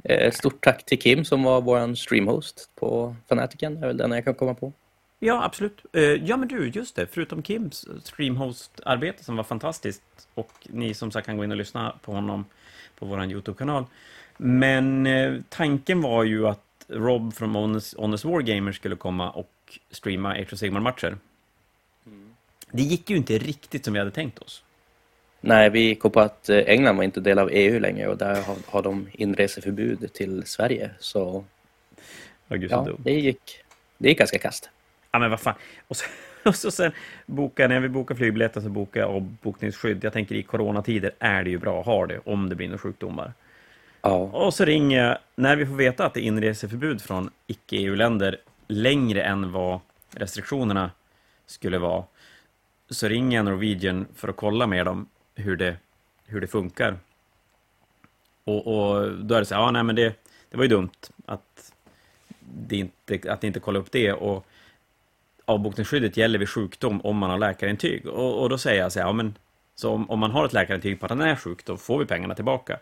[0.03, 3.79] Eh, stort tack till Kim som var vår streamhost på Fanatiken.
[3.79, 4.73] Det är väl den jag kan komma på.
[5.19, 5.85] Ja, absolut.
[5.93, 7.07] Eh, ja, men du, just det.
[7.11, 10.01] Förutom Kims streamhost-arbete som var fantastiskt
[10.33, 12.45] och ni som sagt kan gå in och lyssna på honom
[12.99, 13.85] på vår YouTube-kanal.
[14.37, 18.25] Men eh, tanken var ju att Rob från Honest, Honest
[18.75, 21.17] skulle komma och streama Age of Sigmar-matcher.
[22.05, 22.29] Mm.
[22.71, 24.63] Det gick ju inte riktigt som vi hade tänkt oss.
[25.41, 28.41] Nej, vi kom på att eh, England var inte del av EU längre och där
[28.41, 30.89] har, har de inreseförbud till Sverige.
[30.99, 31.45] Så
[32.47, 33.63] Ja, gud, ja, det gick,
[33.97, 34.69] det gick ganska kast.
[35.11, 35.55] Ja, men vad fan.
[35.87, 36.05] Och så,
[36.49, 36.91] och så sen
[37.25, 40.03] boka, när vi bokar flygbiljetten så bokar jag avbokningsskydd.
[40.03, 42.77] Jag tänker i coronatider är det ju bra att ha det om det blir några
[42.77, 43.33] sjukdomar.
[44.01, 48.37] Ja, Och så ringer jag, när vi får veta att det är inreseförbud från icke-EU-länder
[48.67, 49.79] längre än vad
[50.11, 50.91] restriktionerna
[51.45, 52.03] skulle vara,
[52.89, 55.77] så ringer jag Norwegian för att kolla med dem hur det,
[56.25, 56.97] hur det funkar.
[58.43, 60.15] Och, och då är det så här, ja nej men det,
[60.49, 61.73] det var ju dumt att
[62.39, 64.13] det inte, att inte kolla upp det.
[64.13, 64.45] Och
[65.45, 68.07] avbokningsskyddet gäller vid sjukdom om man har läkarintyg.
[68.07, 69.37] Och, och då säger jag så här, ja men
[69.75, 72.05] så om, om man har ett läkarintyg på att han är sjuk, då får vi
[72.05, 72.79] pengarna tillbaka.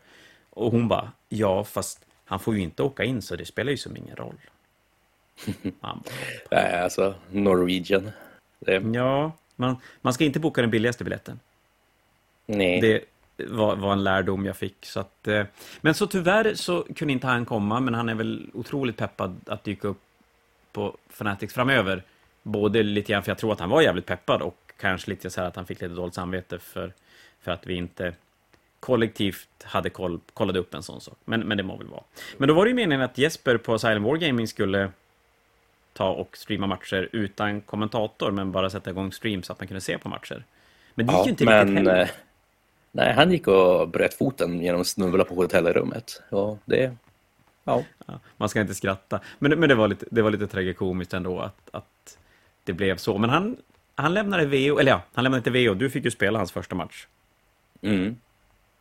[0.50, 3.78] Och hon bara, ja fast han får ju inte åka in så det spelar ju
[3.78, 4.36] som ingen roll.
[5.80, 6.00] Bara,
[6.52, 8.12] Nej, alltså Norwegian.
[8.60, 11.40] Det, ja, man, man ska inte boka den billigaste biljetten.
[12.46, 12.82] Nej.
[12.82, 13.06] Det
[13.38, 14.86] var, var en lärdom jag fick.
[14.86, 15.46] Så att, eh,
[15.82, 19.64] men så tyvärr så kunde inte han komma, men han är väl otroligt peppad att
[19.64, 20.02] dyka upp
[20.72, 22.04] på Fanatics framöver.
[22.44, 25.42] Både lite grann för jag tror att han var jävligt peppad och kanske lite så
[25.42, 26.94] här att han fick lite dåligt samvete för,
[27.42, 28.14] för att vi inte
[28.80, 31.18] kollektivt hade koll, kollade upp en sån sak.
[31.26, 32.04] Men, men det må väl vara.
[32.38, 34.92] Men då var det ju meningen att Jesper på Silent Wargaming skulle
[35.94, 39.82] ta och streama matcher utan kommentator, men bara sätta igång stream så att man kunde
[39.82, 40.44] se på matcher.
[40.96, 42.12] Men det gick ja, ju inte riktigt men heller.
[42.96, 46.22] Nej, han gick och bröt foten genom att snubbla på hotellrummet.
[46.30, 46.96] Och det,
[47.64, 47.84] ja.
[48.06, 49.20] Ja, man ska inte skratta.
[49.40, 52.18] Men, det- men det var lite, det var lite tragikomiskt ändå att, att
[52.64, 53.18] det blev så.
[53.18, 53.58] Men han,
[53.96, 55.74] han lämnade VO, eller ja, han lämnade inte VO.
[55.74, 57.08] Du fick ju spela hans första match.
[57.82, 58.16] Mm.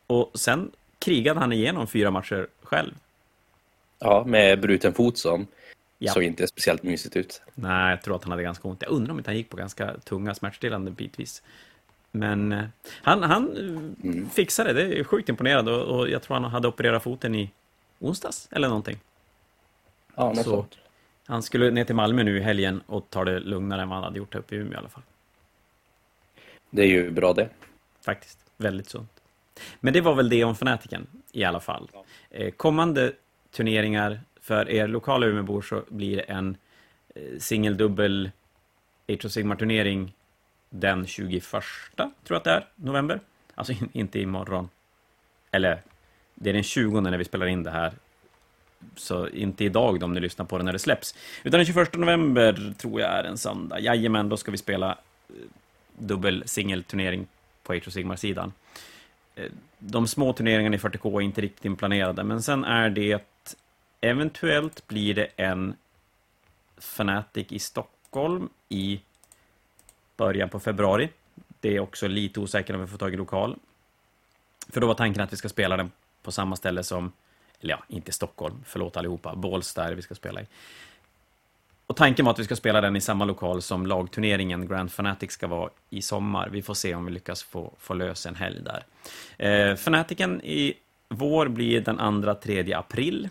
[0.07, 2.93] Och sen krigade han igenom fyra matcher själv.
[3.99, 5.47] ja, med bruten fot som
[5.97, 6.13] Ja.
[6.13, 7.41] såg inte speciellt mysigt ut.
[7.55, 8.81] Nej, jag tror att han hade ganska ont.
[8.81, 11.43] Jag undrar om inte han gick på ganska tunga smärtstillande bitvis.
[12.15, 12.65] Men eh,
[13.01, 14.29] han, han mm.
[14.29, 14.87] fixade det.
[14.87, 17.51] Det är sjukt imponerad och, och jag tror han hade opererat foten i
[17.99, 18.99] onsdags eller någonting.
[20.15, 20.77] Ja, något Så- sånt.
[21.25, 24.03] Han skulle ner till Malmö nu i helgen och ta det lugnare än vad han
[24.03, 25.03] hade gjort uppe i Umeå i alla fall.
[26.69, 27.49] Det är ju bra det.
[28.05, 28.39] Faktiskt.
[28.57, 29.21] Väldigt sunt.
[29.79, 31.89] Men det var väl det om Fanatiken i alla fall.
[32.29, 33.13] Eh, kommande
[33.51, 36.57] turneringar för er lokala Umeåbor så blir det en
[37.15, 38.31] eh, singel-dubbel
[39.07, 40.13] Age of Sigmar-turnering
[40.75, 43.19] den 21, tror jag att det är, november.
[43.55, 44.69] Alltså in, inte imorgon.
[45.51, 45.81] Eller,
[46.35, 47.93] det är den 20 när vi spelar in det här.
[48.95, 51.15] Så inte idag då, om ni lyssnar på det när det släpps.
[51.43, 53.79] Utan den 21 november tror jag är en söndag.
[53.79, 54.97] Jajamän, då ska vi spela
[55.29, 55.35] eh,
[55.97, 57.27] dubbel singelturnering
[57.63, 58.53] på Age of Sigmar-sidan.
[59.35, 63.25] Eh, de små turneringarna i 40K är inte riktigt inplanerade, men sen är det
[64.01, 65.75] eventuellt blir det en
[66.77, 69.01] Fnatic i Stockholm i
[70.17, 71.09] början på februari.
[71.59, 73.57] Det är också lite osäkert om vi får tag i lokal.
[74.69, 75.91] För då var tanken att vi ska spela den
[76.23, 77.11] på samma ställe som,
[77.61, 80.45] eller ja, inte Stockholm, förlåt allihopa, Bålsta är det vi ska spela i.
[81.87, 85.31] Och tanken var att vi ska spela den i samma lokal som lagturneringen Grand Fanatic
[85.31, 86.49] ska vara i sommar.
[86.49, 88.83] Vi får se om vi lyckas få, få lös en helg där.
[89.37, 90.73] Eh, Fanatiken i
[91.07, 93.29] vår blir den 2-3 april.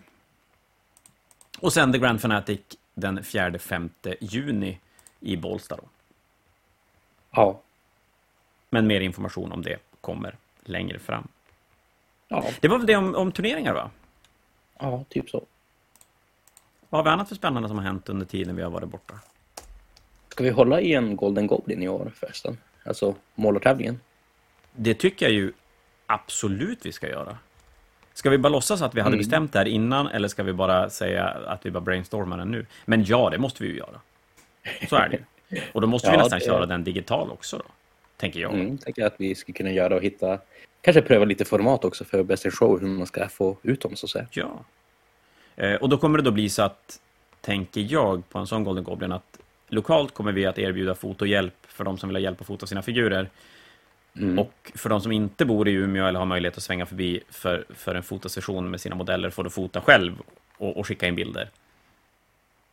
[1.58, 2.60] Och sen The Grand Fanatic
[2.94, 4.78] den 4-5 juni
[5.20, 5.82] i Bålsta då.
[7.34, 7.60] Ja,
[8.70, 11.28] Men mer information om det kommer längre fram.
[12.28, 13.90] ja, Det var väl det om, om turneringar va?
[14.78, 15.44] ja typ så.
[16.88, 19.14] Vad har vi annat för spännande som har hänt under tiden vi har varit borta?
[20.28, 22.58] Ska vi hålla i en Golden Goblin i år förresten?
[22.84, 24.00] Alltså målartävlingen?
[24.72, 25.52] Det tycker jag ju
[26.06, 27.38] absolut vi ska göra.
[28.14, 29.18] Ska vi bara låtsas att vi hade Mm.
[29.18, 32.66] bestämt det här innan, eller ska vi bara säga att vi bara brainstormar den nu?
[32.84, 34.00] Men ja, det måste vi ju göra.
[34.88, 35.18] Så är det.
[35.72, 37.64] Och då måste vi Ja, nästan det- köra den digital också då,
[38.16, 38.54] tänker jag.
[38.54, 40.38] Mm, tänker jag att vi skulle kunna göra och hitta,
[40.80, 43.96] kanske pröva lite format också för Best in Show, hur man ska få ut dem
[43.96, 44.26] så att säga.
[44.30, 44.64] Ja.
[45.56, 47.00] Eh, och då kommer det då bli så att,
[47.40, 49.38] tänker jag på en sån Golden Goblin, att
[49.68, 52.82] lokalt kommer vi att erbjuda fotohjälp för de som vill ha hjälp att fota sina
[52.82, 53.28] figurer.
[54.16, 54.38] Mm.
[54.38, 57.64] Och för de som inte bor i Umeå eller har möjlighet att svänga förbi för,
[57.74, 60.22] för en fotosession med sina modeller får du fota själv
[60.58, 61.50] och, och skicka in bilder.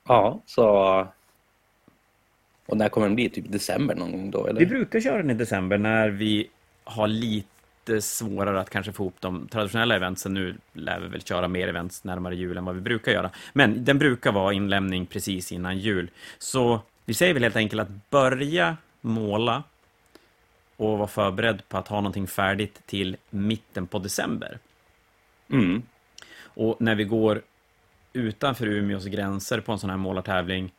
[0.08, 1.08] Ja, så...
[2.70, 3.30] Och när kommer den bli?
[3.30, 4.48] Typ december någon gång då?
[4.48, 4.60] Eller?
[4.60, 6.48] Vi brukar köra den i december när vi
[6.84, 10.34] har lite svårare att kanske få ihop de traditionella eventsen.
[10.34, 13.32] Nu lär vi väl köra mer events närmare jul än vad vi brukar göra.
[13.54, 16.10] Men den brukar vara inlämning precis innan jul.
[16.38, 19.64] Så vi säger väl helt enkelt att börja måla
[20.78, 24.60] och vara förberedd på att ha någonting färdigt till mitten på december.
[25.52, 25.82] Mm.
[26.42, 27.42] Och när vi går
[28.14, 30.72] utanför Umeås gränser på en sån här målartävling,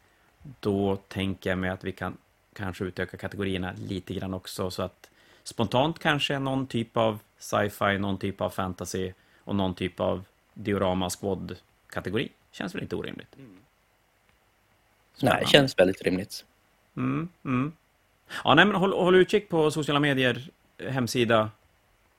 [0.42, 2.16] då tänker jag mig att vi kan
[2.52, 5.10] kanske utöka kategorierna lite grann också så att
[5.42, 9.12] spontant kanske någon typ av sci-fi, någon typ av fantasy
[9.44, 10.24] och någon typ av
[10.54, 12.28] diorama squad-kategori.
[12.52, 13.36] Känns väl inte orimligt?
[15.22, 16.44] Nej, det känns väldigt rimligt.
[16.96, 17.72] Mm, mm.
[18.44, 20.48] Ja, nej, men håll, håll utkik på sociala medier,
[20.88, 21.50] hemsida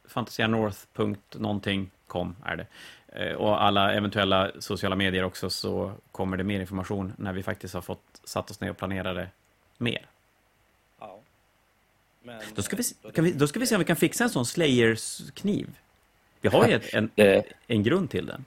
[0.05, 2.67] fantasianorth.någonting.com är det.
[3.11, 7.73] Eh, och alla eventuella sociala medier också så kommer det mer information när vi faktiskt
[7.73, 9.27] har fått satt oss ner och planerade
[9.77, 10.05] mer.
[10.99, 11.19] Ja.
[12.23, 14.29] Men, Då ska, vi, kan vi, då ska vi se om vi kan fixa en
[14.29, 15.67] sån Slayers-kniv.
[16.41, 18.45] Vi har ju ett, en, Det- en grund till den.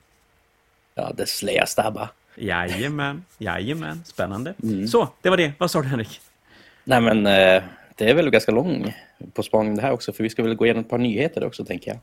[0.95, 2.09] Ja, det släar stabba.
[2.37, 4.55] Jajamän, jajamän, spännande.
[4.63, 4.89] Mm.
[4.89, 5.53] Så, det var det.
[5.59, 6.21] Vad sa du Henrik?
[6.85, 7.63] Nej, men eh,
[7.95, 8.95] det är väl ganska lång
[9.33, 11.65] på spaning det här också, för vi ska väl gå igenom ett par nyheter också,
[11.65, 11.99] tänker jag.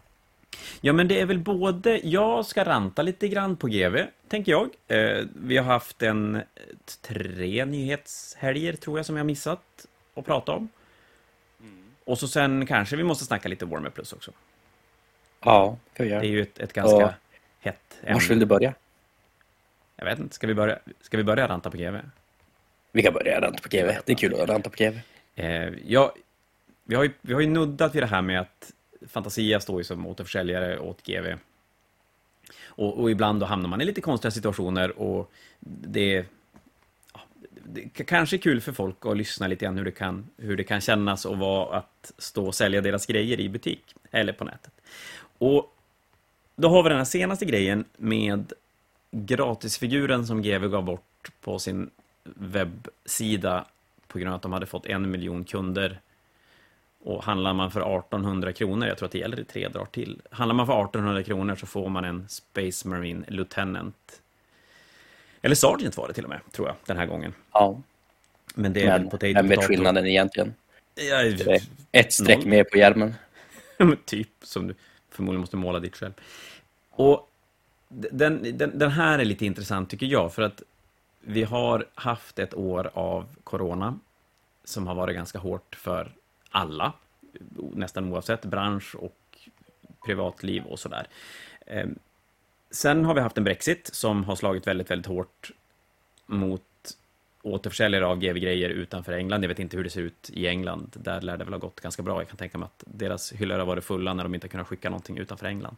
[0.81, 4.69] Ja, men det är väl både, jag ska ranta lite grann på GV, tänker jag.
[4.87, 6.41] Eh, vi har haft en eh,
[7.01, 10.69] tre nyhetshelger, tror jag, som jag missat att prata om.
[12.05, 14.31] Och så sen kanske vi måste snacka lite Warmer Plus också.
[15.43, 16.25] Ja, kan vi Det är göra.
[16.25, 17.13] ju ett, ett ganska Ja.
[17.59, 17.77] hett
[18.13, 18.39] Vars vill ämne.
[18.45, 18.73] du börja?
[19.95, 21.95] Jag vet inte, ska vi börja, ska vi börja ranta på GV?
[22.91, 23.87] Vi kan börja ranta på GV.
[24.05, 24.99] Det är kul att ranta på GV.
[25.35, 26.13] Eh, ja,
[26.83, 28.71] vi, har ju, vi har ju nuddat vid det här med att
[29.07, 31.37] Fantasia står ju som återförsäljare åt GV.
[32.65, 36.25] Och, och ibland då hamnar man i lite konstiga situationer och det,
[37.13, 37.21] ja,
[37.63, 40.63] det kanske är kul för folk att lyssna lite grann hur det kan, hur det
[40.63, 44.73] kan kännas och vara att stå och sälja deras grejer i butik eller på nätet.
[45.37, 45.75] Och
[46.55, 48.53] då har vi den här senaste grejen med
[49.11, 51.89] gratisfiguren som GV gav bort på sin
[52.23, 53.65] webbsida
[54.07, 55.99] på grund av att de hade fått en miljon kunder.
[57.03, 60.21] Och handlar man för 1800 kronor, jag tror att det gäller i tre dagar till.
[60.31, 64.21] Handlar man för 1800 kronor så får man en Space Marine Lieutenant.
[65.41, 67.33] Eller Sergeant var det till och med, tror jag, den här gången.
[67.51, 67.81] Ja,
[68.55, 70.53] Men det är men potato vem vet skillnaden egentligen?
[70.95, 71.47] Ja,
[71.91, 73.13] ett streck mer på hjälmen.
[73.77, 74.75] men typ, som du
[75.09, 76.13] förmodligen måste måla ditt själv.
[76.89, 77.29] Och
[77.89, 80.63] den, den, den här är lite intressant tycker jag, för att
[81.21, 83.99] vi har haft ett år av corona
[84.63, 86.11] som har varit ganska hårt för
[86.51, 86.93] alla,
[87.73, 89.17] nästan oavsett bransch och
[90.05, 91.07] privatliv och sådär.
[91.65, 91.99] Ehm,
[92.71, 95.51] sen har vi haft en Brexit som har slagit väldigt, väldigt hårt
[96.25, 96.63] mot
[97.43, 99.43] återförsäljare av GV-grejer utanför England.
[99.43, 100.95] Jag vet inte hur det ser ut i England.
[100.99, 102.21] Där lär det väl ha gått ganska bra.
[102.21, 104.67] Jag kan tänka mig att deras hyllor har varit fulla när de inte har kunnat
[104.67, 105.77] skicka någonting utanför England.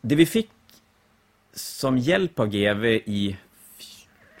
[0.00, 0.50] Det vi fick
[1.52, 3.36] som hjälp av GV i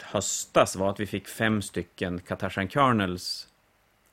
[0.00, 3.48] höstas var att vi fick fem stycken Katashan Kernels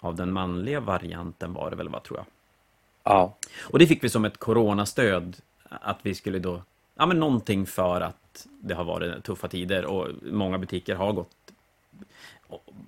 [0.01, 2.25] av den manliga varianten var det väl, vad tror jag.
[3.03, 6.61] Ja, Och det fick vi som ett coronastöd, att vi skulle då,
[6.95, 11.29] ja men någonting för att det har varit tuffa tider och många butiker har gått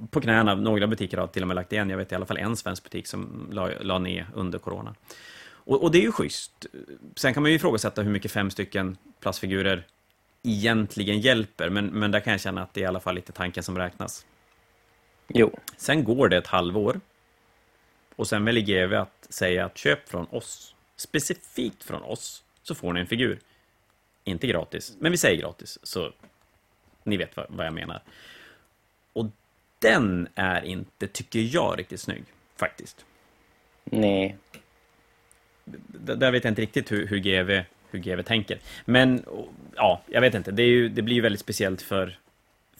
[0.09, 0.55] på knäna.
[0.55, 1.89] Några butiker har till och med lagt igen.
[1.89, 4.95] Jag vet i alla fall en svensk butik som la, la ner under corona.
[5.45, 6.65] Och, och det är ju schysst.
[7.15, 9.85] Sen kan man ju ifrågasätta hur mycket fem stycken plastfigurer
[10.43, 13.31] egentligen hjälper, men, men där kan jag känna att det är i alla fall lite
[13.31, 14.25] tanken som räknas.
[15.33, 15.59] Jo.
[15.77, 16.99] Sen går det ett halvår
[18.15, 22.93] och sen väljer GV att säga att köp från oss, specifikt från oss, så får
[22.93, 23.39] ni en figur.
[24.23, 26.11] Inte gratis, men vi säger gratis, så
[27.03, 28.01] ni vet vad, vad jag menar.
[29.13, 29.25] Och
[29.79, 32.23] den är inte, tycker jag, riktigt snygg,
[32.55, 33.05] faktiskt.
[33.83, 34.37] Nej.
[35.65, 38.59] D- där vet jag inte riktigt hur, hur, GV, hur GV tänker.
[38.85, 39.25] Men
[39.75, 40.51] ja, jag vet inte.
[40.51, 42.19] Det, är ju, det blir ju väldigt speciellt för,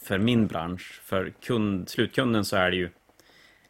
[0.04, 1.02] för min bransch.
[1.04, 2.89] För kund, slutkunden så är det ju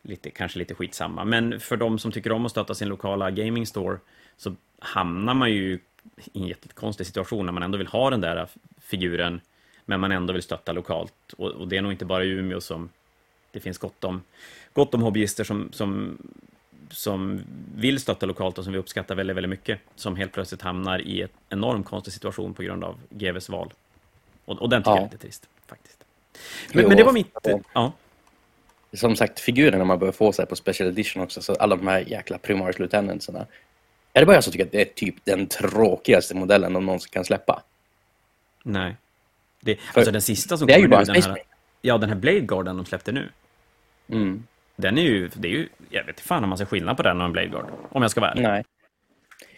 [0.02, 1.26] lite, kanske lite skitsamma.
[1.26, 3.98] Men för de som tycker om att stötta sin lokala gaming store
[4.38, 5.80] så hamnar man ju
[6.34, 8.48] i en jättekonstig situation när man ändå vill ha den där
[8.82, 9.42] figuren
[9.86, 11.34] men man ändå vill stötta lokalt.
[11.38, 12.90] Och, och det är nog inte bara i Umeå som
[13.52, 14.22] det finns gott om,
[14.74, 16.18] gott om hobbyister som, som
[16.90, 17.42] som
[17.76, 21.22] vill stötta lokalt och som vi uppskattar väldigt, väldigt mycket, som helt plötsligt hamnar i
[21.22, 23.74] en enorm konstig situation på grund av GVs val.
[24.46, 24.96] Och, och den tycker Ja.
[24.96, 26.03] jag är lite trist, faktiskt.
[26.74, 27.38] Men, Jo, men det var mitt...
[27.44, 27.60] ja.
[27.74, 27.92] Ja.
[28.94, 32.00] Som sagt, figurerna man börjar få sig på Special Edition också, så alla de här
[32.00, 33.46] jäkla Primaris Lieutenantsarna.
[34.14, 37.10] Är det bara jag som tycker att det är typ den tråkigaste modellen de någonsin
[37.12, 37.64] kan släppa?
[38.64, 38.96] Nej.
[39.60, 41.42] Det, För alltså den sista som det är ju bara nu, en den här.
[41.82, 43.30] Ja, den här Blade Guarden de släppte nu.
[44.10, 44.44] Mm.
[44.76, 47.04] Den är ju, det är ju, jag vet inte fan om man ser skillnad på
[47.04, 47.66] den och en Blade Guard.
[47.90, 48.44] Om jag ska vara ärlig.
[48.44, 48.64] Nej.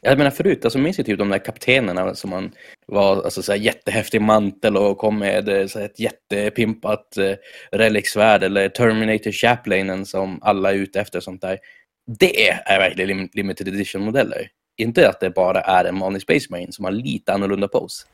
[0.06, 2.52] Jag menar förut, alltså minns jag typ de där kaptenerna som man
[2.86, 7.36] var alltså, så här, jättehäftig mantel och kom med eh, så här, ett jättepimpat eh,
[7.72, 11.60] relicsvärd eller Terminator Chaplainen som alla är ute efter och sånt där.
[12.20, 14.50] Det är verkligen lim- limited edition-modeller.
[14.78, 18.08] Inte att det bara är en vanlig Space Marine som har lite annorlunda pose.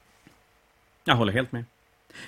[1.04, 1.66] Jag håller helt med.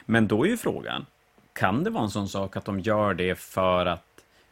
[0.05, 1.05] Men då är ju frågan,
[1.53, 4.05] kan det vara en sån sak att de gör det för att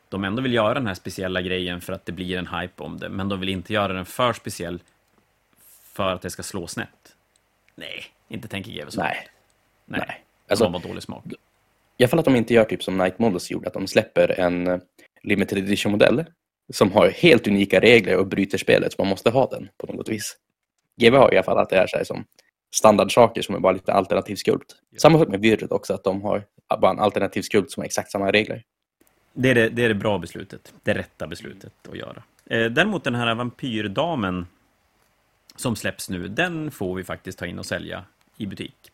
[0.10, 3.00] de ändå vill göra den här speciella grejen för att det blir en hype om
[3.00, 4.80] det, men de vill inte göra den för speciell
[5.93, 7.15] för att det ska slå snett?
[7.75, 9.01] Nej, inte tänker GW så.
[9.01, 9.27] Nej.
[9.86, 10.04] Nej.
[10.08, 10.23] Nej.
[10.49, 11.23] Alltså, de har dålig smak.
[11.97, 14.39] I alla fall att de inte gör typ som Night Models gjorde, att de släpper
[14.39, 14.80] en eh,
[15.23, 16.25] limited edition-modell
[16.73, 20.10] som har helt unika regler och bryter spelet, så man måste ha den på något
[20.10, 20.38] vis.
[21.01, 22.25] GW har i alla fall att det är så här som
[22.75, 24.75] standardsaker som är bara lite alternativ skulpt.
[24.97, 26.43] Samma sak med Virret också, att de har
[26.82, 28.63] bara en alternativ skulpt som har exakt samma regler.
[29.34, 30.73] Det är det, det är det bra beslutet.
[30.84, 32.23] Det rätta beslutet att göra.
[32.45, 34.47] Eh, däremot den här vampyrdamen
[35.56, 38.06] som släpps nu, den får vi faktiskt ta in och sälja
[38.38, 38.92] i butik.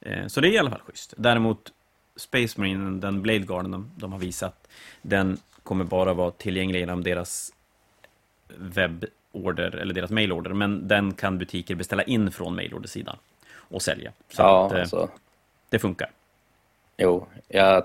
[0.00, 1.14] Eh, så det är i alla fall schysst.
[1.16, 1.72] Däremot
[2.16, 4.68] Space Marine, den Blade Garden de, de har visat,
[5.02, 7.52] den kommer bara vara tillgänglig genom deras
[8.48, 13.16] weborder, eller deras mailorder, men den kan butiker beställa in från mailordersidan
[13.56, 14.12] och sälja.
[14.28, 15.08] Så ja, att, eh, alltså,
[15.68, 16.10] det funkar.
[16.96, 17.84] jo, jag,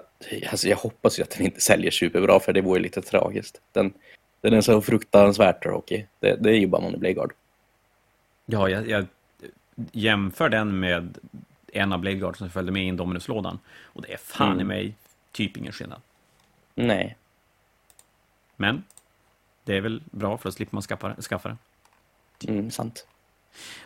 [0.52, 3.62] alltså, jag hoppas ju att den inte säljer superbra, för det vore lite tragiskt.
[3.72, 3.94] Den,
[4.42, 6.08] den är så fruktansvärt tråkig.
[6.20, 7.34] Det, det är ju bara Money Bladeguard.
[8.52, 9.06] Ja, jag, jag
[9.92, 11.18] jämför den med
[11.74, 13.60] en av Blade Guard som följde med i Indominus-lådan.
[13.84, 14.68] Och det är fan i Mm.
[14.68, 14.96] mig
[15.32, 16.02] typ ingen skillnad.
[16.76, 17.18] Nej.
[18.56, 18.84] Men
[19.64, 21.58] det är väl bra för att slippa man skaffa, skaffa det.
[22.52, 23.08] Mm, sant.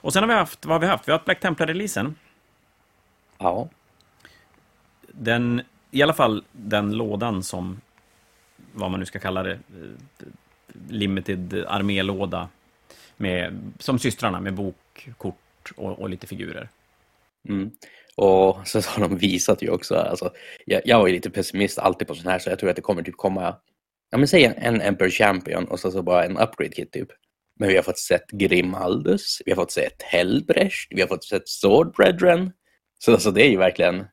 [0.02, 1.08] Och sen har vi haft, vad har vi haft?
[1.08, 2.16] Vi har haft Black Templar-releasen.
[3.38, 3.70] Ja.
[5.08, 7.82] Den, i alla fall den lådan som,
[8.74, 10.28] vad man nu ska kalla det, eh,
[10.90, 12.50] limited armélåda
[13.18, 16.70] med, som systrarna med bok, kort och, och lite figurer.
[17.50, 17.72] Mm.
[18.16, 20.32] Och så har de visat ju också, alltså,
[20.66, 22.82] jag, jag var ju lite pessimist alltid på sån här, så jag tror att det
[22.82, 23.56] kommer typ komma,
[24.12, 27.08] ja men säg en, Emperor Champion och så, så bara en upgrade kit typ.
[27.60, 31.50] Men vi har fått sett Grimaldus, vi har fått sett Hellbrecht, vi har fått sett
[31.50, 32.52] Sword Brethren.
[33.00, 34.06] Så alltså, det är ju verkligen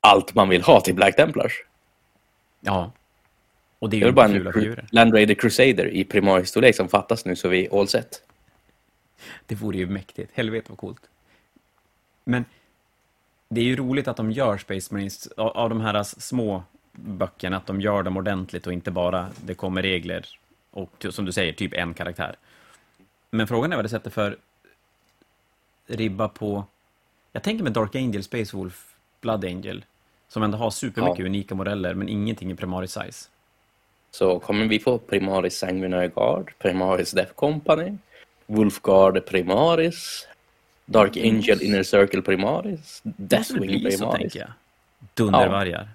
[0.00, 1.52] allt man vill ha till Black Templars.
[2.60, 2.92] Ja.
[3.78, 4.86] Och det är Det ju är bara en.
[4.90, 8.22] Land Raider Crusader i primarstorlek som fattas nu så vi all set.
[9.46, 10.30] Det vore ju mäktigt.
[10.34, 11.00] Helvete vad coolt.
[12.24, 12.44] Men
[13.48, 17.66] det är ju roligt att de gör Space Marines av, de här små böckerna, att
[17.66, 20.26] de gör dem ordentligt och inte bara det kommer regler
[20.70, 22.36] och som du säger, typ en karaktär.
[23.30, 24.36] Men frågan är vad det sätter för
[25.86, 26.64] ribba på...
[27.32, 29.84] Jag tänker med Dark Angel, Space Wolf, Blood Angel,
[30.28, 31.26] som ändå har supermycket Ja.
[31.26, 33.28] unika modeller, men ingenting i Primaris size.
[34.10, 37.96] Så kommer vi få Primaris Sanguinary Guard, Primaris Death Company,
[38.46, 40.26] Wolfguard Primaris,
[40.84, 41.16] Dark.
[41.16, 44.20] Angel Inner Circle Primaris, Deathwing så, Primaris.
[44.20, 44.48] tänker jag.
[45.14, 45.88] Dundervargar.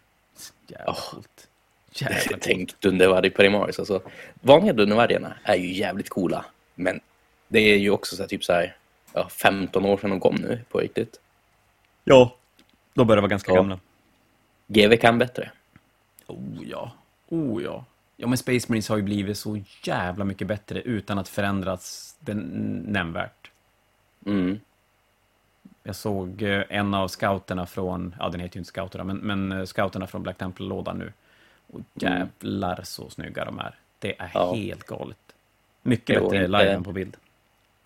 [0.67, 0.97] Jävla Ja.
[1.11, 1.47] coolt.
[1.91, 2.41] Jävla coolt.
[2.41, 3.79] Tänk Dundervarg Primaris.
[3.79, 4.01] Alltså,
[4.41, 6.45] vanliga Dundervargarna är ju jävligt coola.
[6.75, 6.99] Men
[7.47, 8.75] det är ju också så här, typ så här,
[9.13, 11.19] ja, 15 år sedan de kom nu på riktigt.
[12.03, 12.35] Ja,
[12.93, 13.55] de börjar vara ganska Ja.
[13.55, 13.79] gamla.
[14.67, 15.51] GV kan bättre.
[16.27, 16.91] Oh ja,
[17.29, 17.85] oh ja.
[18.17, 22.39] Ja, men Space Marines har ju blivit så jävla mycket bättre utan att förändras den
[22.88, 23.52] nämnvärt.
[24.26, 24.60] Mm.
[25.84, 29.52] Jag såg eh, en av scouterna från, ja den heter ju inte scouterna, men, men
[29.52, 31.13] eh, scouterna från Black Temple-lådan nu.
[31.67, 33.76] Och jävlar så snygga de är.
[34.00, 34.54] Det är Ja.
[34.54, 35.17] helt galet.
[35.82, 37.17] Mycket Jo, bättre inte- live än på bild.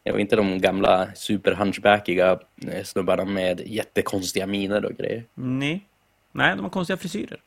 [0.04, 5.24] Det var inte de gamla superhunchbackiga eh, snubbarna med jättekonstiga miner och grejer.
[5.34, 5.86] Nej.
[6.32, 7.40] Nej, de har konstiga frisyrer.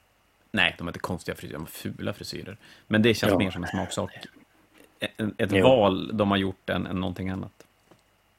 [0.52, 2.56] Nej, de har inte konstiga frisyrer, de har fula frisyrer.
[2.86, 3.38] Men det känns Ja.
[3.38, 4.10] mer som en smaksak.
[5.38, 5.62] Ett, Jo.
[5.62, 7.52] val de har gjort än, än någonting annat.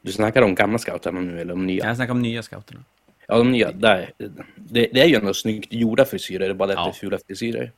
[0.01, 1.85] Du snackar om gamla scouterna nu eller de nya?
[1.85, 2.83] Jag snackar om nya scouterna.
[3.27, 3.71] Ja, de nya.
[3.71, 4.11] Där.
[4.55, 6.87] Det, det är ju ändå snyggt gjorda frisyrer, det är bara det Ja.
[6.89, 7.71] är fula frisyrer.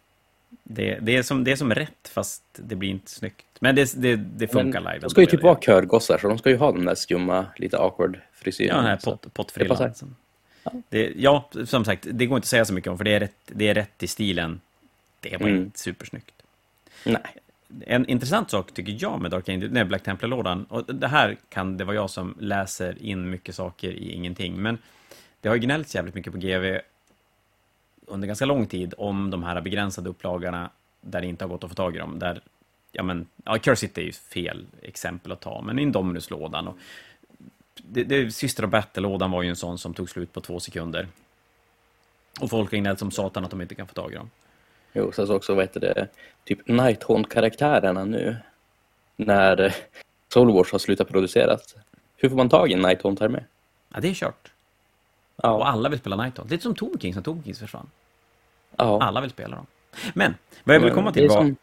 [0.64, 3.46] Det, det, är som, det är som rätt, fast det blir inte snyggt.
[3.60, 5.02] Men det, det, det funkar Men live.
[5.02, 7.78] De ska ju typ vara körgossar, så de ska ju ha den där skumma, lite
[7.78, 8.70] awkward frisyren.
[8.70, 9.94] Ja, den här Så- pot, det pottfrillan.
[10.90, 13.20] Det, ja, som sagt, det går inte att säga så mycket om, för det är
[13.20, 14.62] rätt, det är rätt i stilen.
[15.20, 15.62] Det bara Mm.
[15.62, 16.32] inte supersnyggt.
[17.06, 17.22] Nej.
[17.86, 21.78] En intressant sak tycker jag med Dark Angel, nej, Black Templar-lådan, och det här kan
[21.78, 24.78] det vara jag som läser in mycket saker i ingenting, men
[25.42, 26.80] det har ju gnällts jävligt mycket på GV
[28.06, 30.70] under ganska lång tid om de här begränsade upplagorna
[31.02, 32.42] där det inte har gått att få tag i dem, där,
[32.92, 36.78] ja men, ja, Curse City är ju fel exempel att ta, men Indominus-lådan och
[37.76, 41.08] det, det, Syster of Battle-lådan var ju en sån som tog slut på två sekunder.
[42.42, 44.30] Och folk gnällt som satan att de inte kan få tag i dem.
[44.94, 46.08] Jo, sen så också, vad heter det,
[46.44, 48.38] typ Nighthaunt-karaktärerna nu.
[49.16, 49.74] När eh,
[50.34, 51.76] Soul Wars har slutat produceras.
[52.18, 53.44] Hur får man tag i en Nighthaunt-armé?
[53.94, 54.52] Ja, det är kört.
[55.36, 56.52] Och Ja, alla vill spela Nighthaunt.
[56.52, 57.90] Lite som Tomb Kings när Tomb Kings försvann.
[58.78, 59.02] ja.
[59.04, 59.66] Alla vill spela dem.
[60.14, 61.38] Men, vad jag vill komma till var...
[61.38, 61.56] som-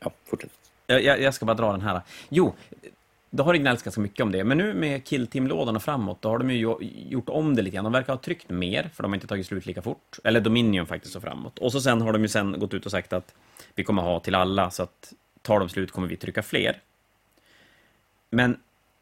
[0.00, 0.50] Ja, fortsätt.
[0.86, 2.00] Jag jag ska bara dra den här.
[2.28, 2.54] Jo,
[3.36, 4.44] då har det gnällts ganska mycket om det.
[4.44, 6.76] Men nu med Killteam-lådan och framåt, då har de ju
[7.08, 7.84] gjort om det lite grann.
[7.84, 10.18] De verkar ha tryckt mer, för de har inte tagit slut lika fort.
[10.24, 11.58] Eller Dominion faktiskt och framåt.
[11.58, 13.34] Och så sen har de ju sen gått ut och sagt att
[13.74, 15.12] vi kommer ha till alla, så att
[15.42, 16.80] tar de slut kommer vi trycka fler.
[18.30, 18.58] Men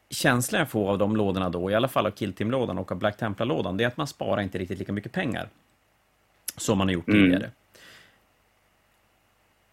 [0.09, 3.17] känslan jag får av de lådorna då, i alla fall av Killteam-lådan och av Black
[3.17, 5.49] Templar-lådan, det är att man sparar inte riktigt lika mycket pengar
[6.57, 7.21] som man har gjort mm.
[7.21, 7.51] tidigare.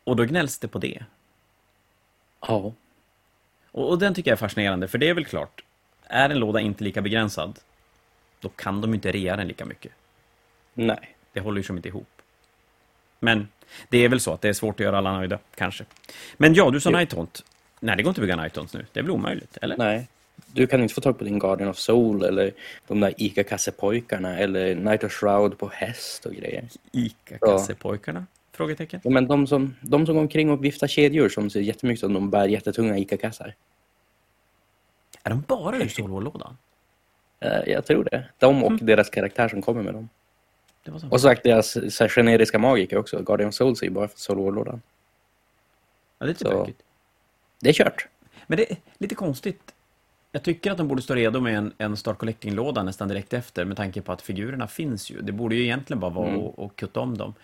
[0.04, 1.04] Och då gnälls det på det.
[2.40, 2.72] Ja.
[3.72, 5.64] Och, och, den tycker jag är fascinerande, för det är väl klart,
[6.06, 7.58] är en låda inte lika begränsad,
[8.40, 9.92] då kan de inte rea den lika mycket.
[10.74, 11.16] Nej.
[11.32, 12.08] Det håller ju som inte ihop.
[13.20, 13.48] Men
[13.88, 15.84] det är väl så att det är svårt att göra alla nöjda, kanske.
[16.36, 17.44] Men ja, du sa Nighthaunt.
[17.80, 18.86] Nej, det går inte att bygga Nighthaunt nu.
[18.92, 19.76] Det väl omöjligt, eller?
[19.76, 20.08] Nej.
[20.46, 22.52] Du kan inte få tag på din Guardian of Soul eller
[22.86, 26.68] de där ICA-kassepojkarna eller Night of Shroud på häst och grejer.
[26.92, 28.26] ICA-kassepojkarna?
[28.52, 29.00] Frågetecken.
[29.04, 32.12] Ja, men de som, de som går omkring och viftar kedjor som ser jättemycket som
[32.12, 33.54] de bär jättetunga ICA-kassar.
[35.22, 36.56] Är de bara ur Solvår-lådan?
[37.44, 38.24] Uh, jag tror det.
[38.38, 38.86] De och mm.
[38.86, 40.08] deras karaktär som kommer med dem.
[41.10, 43.22] Och så sagt deras så här, generiska magiker också.
[43.22, 44.82] Guardian Souls är ju bara för Solvår-lådan.
[46.18, 46.82] Ja, det är lite tråkigt.
[47.60, 48.08] Det är kört.
[48.46, 49.74] Men det är lite konstigt.
[50.32, 53.64] Jag tycker att de borde stå redo med en, en Start Collecting-låda nästan direkt efter
[53.64, 55.20] med tanke på att figurerna finns ju.
[55.20, 56.46] Det borde ju egentligen bara vara mm.
[56.46, 57.34] att, att kutta om dem.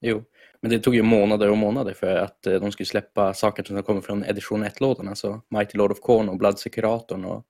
[0.00, 0.24] Jo,
[0.60, 3.82] men det tog ju månader och månader för att eh, de skulle släppa saker som
[3.82, 7.46] kommer från edition 1-lådan, alltså Mighty Lord of Corn och Bloodsecuratorn och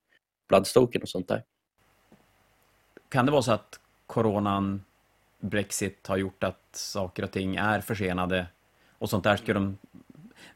[0.48, 1.42] Bloodstoken och sånt där.
[3.08, 4.84] Kan det vara så att coronan,
[5.40, 8.46] Brexit har gjort att saker och ting är försenade
[8.98, 9.78] och sånt där skulle de...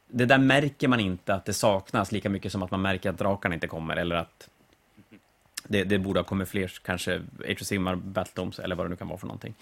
[0.07, 3.19] Det där märker man inte att det saknas lika mycket som att man märker att
[3.19, 4.49] drakarna inte kommer eller att
[5.69, 8.97] det, det borde ha kommit fler, kanske Age of Sigmar, Battledoms eller vad det nu
[8.97, 9.55] kan vara för någonting.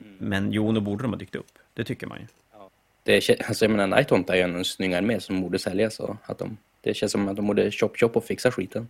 [0.00, 0.16] Mm.
[0.18, 1.58] Men jo, då borde de ha dykt upp.
[1.74, 2.26] Det tycker man ju.
[2.52, 2.70] Ja.
[3.02, 6.00] Det, alltså, jag menar, Nighthaunt är ju en snygg armé som borde säljas.
[6.00, 8.88] Att de, det känns som att de borde chop chop och fixa skiten.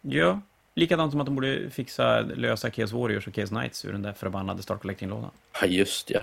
[0.00, 0.40] Ja,
[0.74, 4.12] likadant som att de borde fixa lösa Chaos Warriors och Chaos Knights ur den där
[4.12, 5.30] förbannade Start Collecting-lådan.
[5.60, 6.20] Ja, just ja.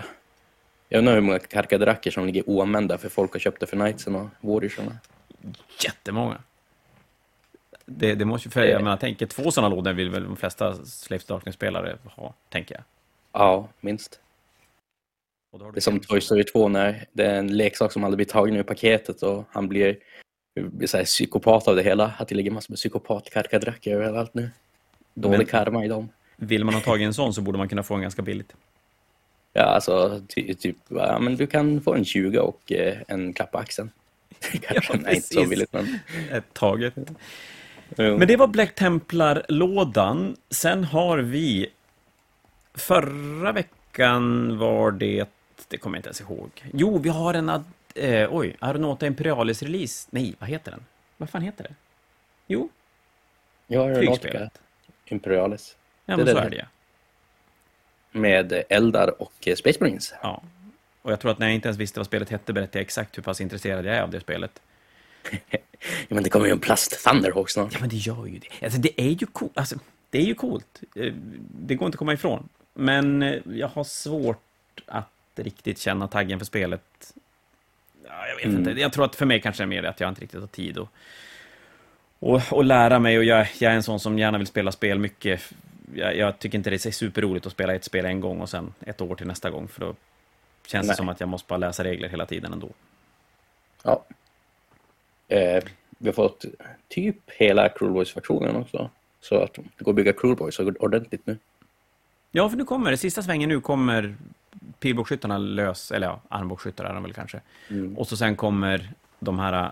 [0.88, 4.14] Jag undrar hur många karkadracker som ligger oanvända för folk har köpt det för Knightsen
[4.14, 4.98] och Warriorsarna.
[5.84, 6.38] Jättemånga.
[7.84, 10.74] Det, det måste ju, för jag menar, tänker två sådana lådor vill väl de flesta
[10.84, 12.84] Slave Darkness-spelare ha, tänker jag.
[13.32, 14.20] Ja, minst.
[15.72, 18.56] Det är som Toy Story 2 när det är en leksak som aldrig blir tagen
[18.56, 19.98] ur paketet och han blir,
[20.60, 22.12] blir så här, psykopat av det hela.
[22.18, 24.50] Att det ligger massor med psykopatkarkadracker överallt nu.
[25.14, 26.08] Dålig Men, karma i dem.
[26.36, 28.54] Vill man ha tagit en sån så borde man kunna få en ganska billigt.
[29.52, 33.52] Ja, alltså ty, typ, ja, men du kan få en 20 och eh, en klapp
[33.52, 33.90] på axeln.
[34.62, 35.98] Kanske ja, inte så billigt, men...
[36.32, 36.94] Ett taget.
[37.96, 40.36] Men det var Black Templar-lådan.
[40.50, 41.66] Sen har vi
[42.78, 45.24] Förra veckan var det...
[45.68, 46.50] Det kommer jag inte ens ihåg.
[46.72, 47.48] Jo, vi har en...
[47.94, 50.08] Eh, oj, Aeronauta Imperialis-release.
[50.10, 50.84] Nej, vad heter den?
[51.16, 51.74] Vad fan heter det?
[52.46, 52.68] Jo.
[53.66, 54.50] Ja, Aeronautica
[55.04, 55.76] Imperialis.
[56.04, 56.64] Ja, men det så är det ja.
[58.10, 60.14] Med Eldar och Space Marines.
[60.22, 60.42] Ja.
[61.02, 63.18] Och jag tror att när jag inte ens visste vad spelet hette berättade jag exakt
[63.18, 64.62] hur pass intresserad jag är av det spelet.
[65.50, 65.58] ja,
[66.08, 67.72] men det kommer ju en plast Thunderhawk snart.
[67.72, 68.64] Ja, men det gör ju det.
[68.64, 69.58] Alltså, det är ju coolt.
[69.58, 69.78] Alltså,
[70.10, 70.82] det är ju coolt.
[70.94, 71.12] Eh,
[71.50, 72.48] det går inte att komma ifrån.
[72.80, 77.14] Men eh, jag har svårt att riktigt känna taggen för spelet.
[78.04, 78.58] Ja, jag vet mm.
[78.58, 78.80] inte.
[78.80, 80.78] Jag tror att för mig kanske det är mer att jag inte riktigt har tid
[80.78, 80.88] och,
[82.18, 83.18] och, och lära mig.
[83.18, 85.52] Och jag, jag, är en sån som gärna vill spela spel mycket.
[85.94, 88.74] Jag, jag, tycker inte det är superroligt att spela ett spel en gång och sen
[88.80, 89.68] ett år till nästa gång.
[89.68, 89.94] För då
[90.66, 90.92] känns Nej.
[90.92, 92.68] det som att jag måste bara läsa regler hela tiden ändå.
[93.82, 94.04] Ja.
[95.28, 95.64] Eh,
[95.98, 96.44] vi har fått
[96.88, 98.90] typ hela Cruel Boys-faktionen också.
[99.20, 101.36] Så att det går att bygga Cruel Boys ordentligt nu.
[102.30, 102.96] Ja, för nu kommer det.
[102.96, 104.16] Sista svängen nu kommer
[104.78, 107.40] pilbågsskyttarna lös, eller ja, armbågsskyttar är de väl kanske.
[107.68, 107.98] Mm.
[107.98, 109.70] Och så sen kommer de här äh,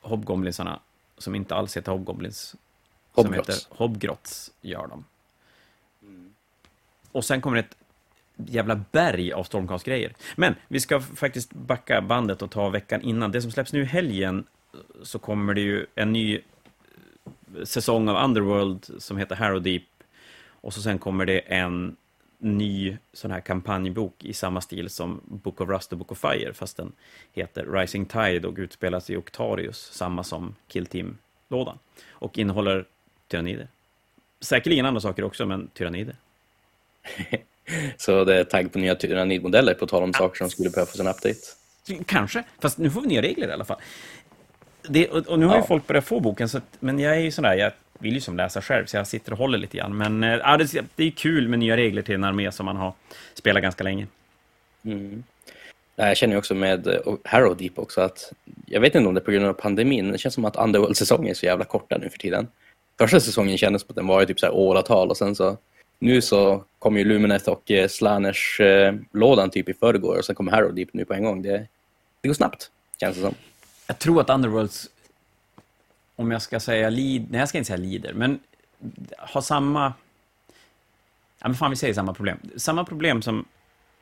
[0.00, 0.80] hobgoblinsarna
[1.18, 2.56] som inte alls heter hobgoblins.
[3.12, 3.46] Hobgrots.
[3.46, 5.04] Som heter hobgrots, gör de.
[6.02, 6.34] Mm.
[7.12, 7.76] Och sen kommer ett
[8.36, 10.14] jävla berg av stormcast-grejer.
[10.36, 13.32] Men vi ska faktiskt backa bandet och ta veckan innan.
[13.32, 14.46] Det som släpps nu i helgen
[15.02, 16.40] så kommer det ju en ny
[17.64, 19.82] säsong av Underworld som heter Harrow Deep
[20.62, 21.96] och så sen kommer det en
[22.38, 26.52] ny sån här kampanjbok i samma stil som Book of Rust och Book of Fire,
[26.52, 26.92] fast den
[27.32, 31.78] heter Rising Tide och utspelas i Octarius, samma som Kill Team-lådan.
[32.10, 32.84] Och innehåller
[33.28, 33.68] tyrannider.
[34.40, 36.16] Säkerligen andra saker också, men tyrannider.
[37.96, 40.96] Så det är tagg på nya tyrannidmodeller, på tal om saker som skulle behöva få
[40.96, 41.40] sin update?
[42.06, 43.80] Kanske, fast nu får vi nya regler i alla fall.
[44.88, 45.60] Det, och, och, nu har ja.
[45.60, 47.72] ju folk börjat få boken, så att, men jag är ju sån där, jag
[48.02, 49.96] vill ju som läsa själv, så jag sitter och håller lite grann.
[49.96, 52.92] Men äh, det, det är kul med nya regler till en armé som man har
[53.34, 54.06] spelat ganska länge.
[54.84, 55.22] Mm.
[55.96, 58.32] Jag känner också med Harrow Deep också att
[58.66, 60.12] jag vet inte om det är på grund av pandemin.
[60.12, 62.48] Det känns som att Underworld-säsongen är så jävla korta nu för tiden.
[62.98, 65.56] Första säsongen kändes som att den var typ så här åratal och sen så
[65.98, 70.74] nu så kommer ju Lumineth och eh, Slanners-lådan typ i förrgår och sen kommer Harrow
[70.74, 71.42] Deep nu på en gång.
[71.42, 71.66] Det,
[72.20, 73.34] det går snabbt, känns det som.
[73.86, 74.90] Jag tror att Underworlds,
[76.22, 78.40] om jag ska säga lead, nej jag ska inte säga leader, men
[79.18, 79.92] har samma,
[81.38, 82.38] ja men fan vi säger samma problem.
[82.56, 83.44] Samma problem som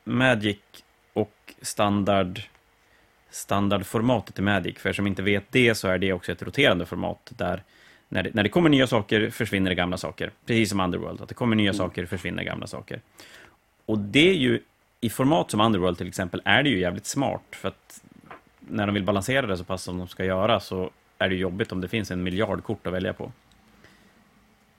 [0.05, 0.59] Magic
[1.13, 2.41] och standard,
[3.31, 4.79] standardformatet i Magic.
[4.79, 7.63] För er som inte vet det så är det också ett roterande format där
[8.09, 10.31] när det, när det kommer nya saker försvinner det gamla saker.
[10.47, 11.79] Precis som Underworld, att det kommer nya mm.
[11.79, 13.01] saker försvinner gamla saker.
[13.87, 14.63] Och det är ju,
[15.01, 17.43] i format som Underworld till exempel, är det ju jävligt smart.
[17.51, 18.03] För att
[18.59, 20.91] när de vill balansera det så pass som de ska göra så
[21.21, 23.33] är det jobbigt om det finns en miljard kort att välja på.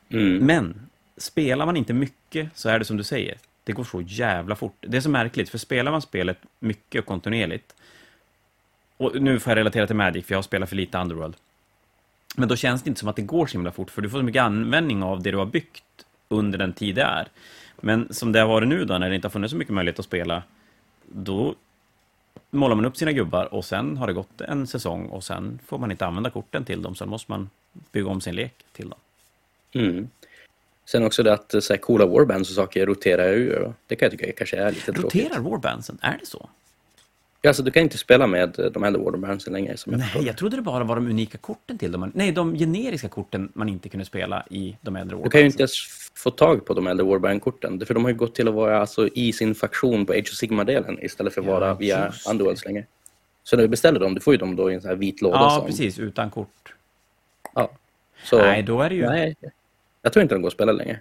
[0.09, 0.45] Mm.
[0.45, 4.55] Men spelar man inte mycket så är det som du säger, det går så jävla
[4.55, 4.75] fort.
[4.79, 7.75] Det är så märkligt, för spelar man spelet mycket och kontinuerligt,
[8.97, 11.35] och nu får jag relatera till Magic, för jag har spelat för lite Underworld,
[12.35, 14.17] men då känns det inte som att det går så himla fort, för du får
[14.17, 15.83] så mycket användning av det du har byggt
[16.27, 17.27] under den tid det är.
[17.81, 19.99] Men som det har varit nu då, när det inte har funnits så mycket möjlighet
[19.99, 20.43] att spela,
[21.05, 21.55] då
[22.49, 25.77] målar man upp sina gubbar och sen har det gått en säsong och sen får
[25.77, 27.49] man inte använda korten till dem, så då måste man
[27.91, 28.99] bygga om sin lek till dem.
[29.73, 30.09] Mm.
[30.85, 33.73] Sen också det att så här, coola warbands och saker roterar ur.
[33.87, 35.23] Det kan jag tycka kanske är lite Roterar tråkigt.
[35.23, 35.97] Roterar warbandsen?
[36.01, 36.49] Är det så?
[37.47, 39.77] Alltså du kan inte spela med de äldre warbandsen längre.
[39.77, 40.27] Som jag Nej, förstår.
[40.27, 42.11] jag trodde det bara var de unika korten till dem.
[42.15, 45.23] Nej, de generiska korten man inte kunde spela i de äldre warbandsen.
[45.23, 45.73] Du kan ju inte ens
[46.15, 47.85] få tag på de äldre warband-korten.
[47.85, 50.35] För de har ju gått till att vara alltså, i sin faktion på Age of
[50.35, 52.85] Sigma-delen istället för att vara ja, via Underworlds längre.
[53.43, 55.21] Så när du beställer dem, du får ju dem då i en sån här vit
[55.21, 55.37] låda.
[55.37, 55.65] Ja, som...
[55.65, 55.99] precis.
[55.99, 56.73] Utan kort.
[57.53, 57.71] Ja.
[58.23, 58.37] Så...
[58.37, 59.05] Nej, då är det ju...
[59.05, 59.35] Nej,
[60.01, 60.99] jag tror inte de går att spela längre.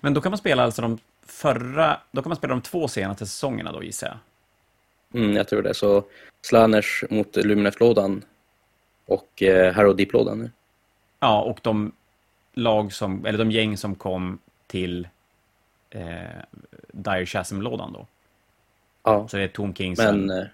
[0.00, 2.00] Men då kan man spela alltså de förra...
[2.10, 4.16] Då kan man spela de två senaste säsongerna då, gissar jag?
[5.14, 5.74] Mm, jag tror det.
[5.74, 6.04] Så
[6.42, 8.24] Slanners mot Luminef-lådan
[9.06, 10.50] och eh, Harrow Deep-lådan.
[11.20, 11.92] Ja, och de
[12.54, 15.08] lag som, eller de gäng som kom till
[15.90, 16.02] eh,
[16.92, 18.06] Dire Chasm-lådan då.
[19.02, 19.28] Ja.
[19.28, 19.98] Så det är Tom Kings.
[19.98, 20.44] Men, eh,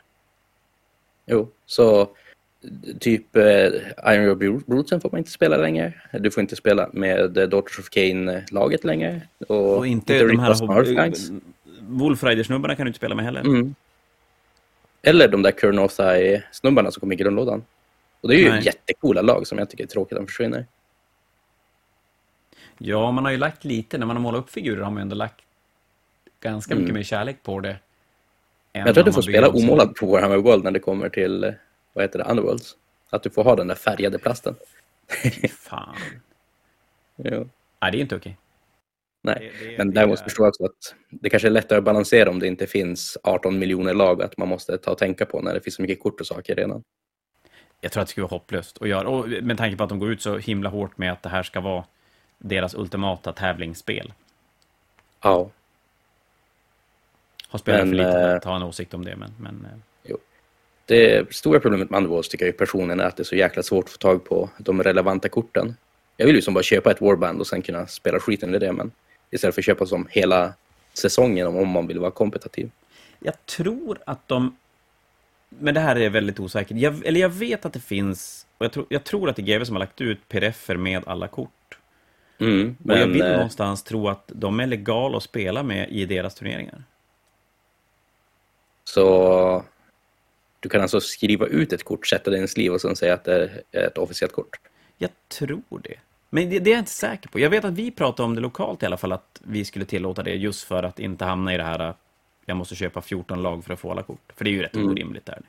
[1.26, 2.08] jo, så
[3.00, 3.66] typ eh,
[4.06, 5.92] Iron Rob Broodsen får man inte spela längre.
[6.12, 9.22] Du får inte spela med Daughters of Kane-laget längre.
[9.48, 10.54] Och, och inte, inte de här
[11.80, 13.40] Wolf Rider-snubbarna kan du inte spela med heller.
[13.40, 13.74] Mm.
[15.06, 17.64] Eller de där Kurnothai-snubbarna som kom i grundlådan.
[18.20, 18.62] Och det är ju Nej.
[18.64, 20.66] jättecoola lag som jag tycker är tråkigt att de försvinner.
[22.78, 23.98] Ja, man har ju lagt lite.
[23.98, 25.40] När man har målat upp figurer har man ju ändå lagt
[26.40, 26.94] ganska mycket mm.
[26.94, 27.76] mer kärlek på det.
[28.72, 31.54] Jag tror att du får spela omålad på Warhammer World när det kommer till,
[31.92, 32.76] vad heter det, Underworlds.
[33.10, 34.54] Att du får ha den där färgade plasten.
[35.58, 35.94] Fan.
[37.16, 37.48] jo.
[37.82, 38.36] Nej, det är inte okej.
[39.24, 40.24] Nej, det, det, men däremot är...
[40.24, 43.58] förstår jag också att det kanske är lättare att balansera om det inte finns 18
[43.58, 46.20] miljoner lag, att man måste ta och tänka på när det finns så mycket kort
[46.20, 46.82] och saker redan.
[47.80, 49.98] Jag tror att det skulle vara hopplöst att göra, och med tanke på att de
[49.98, 51.84] går ut så himla hårt med att det här ska vara
[52.38, 54.12] deras ultimata tävlingsspel.
[55.22, 55.50] Ja.
[57.48, 59.30] Har spelat men, för lite för att ha en åsikt om det, men...
[59.40, 59.78] men eh.
[60.02, 60.18] jo.
[60.86, 63.84] Det stora problemet med Underwars tycker jag personen är att det är så jäkla svårt
[63.84, 65.74] att få tag på de relevanta korten.
[66.16, 68.72] Jag vill ju som bara köpa ett warband och sen kunna spela skiten i det,
[68.72, 68.90] men
[69.30, 70.54] Istället för att köpa som hela
[70.92, 72.70] säsongen om man vill vara kompetitiv.
[73.18, 74.56] Jag tror att de...
[75.48, 76.76] Men det här är väldigt osäkert.
[76.76, 78.46] Jag, eller jag vet att det finns...
[78.58, 81.02] Och jag, tror, jag tror att det är GW som har lagt ut pdf med
[81.06, 81.78] alla kort.
[82.38, 85.90] Mm, men, och jag vill eh, någonstans tro att de är legala att spela med
[85.90, 86.84] i deras turneringar.
[88.84, 89.64] Så
[90.60, 93.14] du kan alltså skriva ut ett kort, sätta det i en sliv och sen säga
[93.14, 94.60] att det är ett officiellt kort?
[94.98, 95.98] Jag tror det.
[96.34, 97.40] Men det, det, är jag inte säker på.
[97.40, 100.22] Jag vet att vi pratade om det lokalt i alla fall, att vi skulle tillåta
[100.22, 101.94] det just för att inte hamna i det här
[102.46, 104.32] jag måste köpa 14 lag för att få alla kort.
[104.36, 104.88] För det är ju rätt mm.
[104.88, 105.40] orimligt där.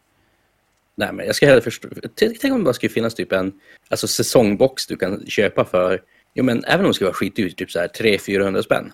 [0.96, 1.88] Nej, men jag ska hellre förstå.
[2.16, 6.02] Tänk om det bara skulle finnas typ en alltså, säsongbox du kan köpa för,
[6.34, 8.94] jo men även om det skulle vara skitdyrt, typ så här 300-400 spänn.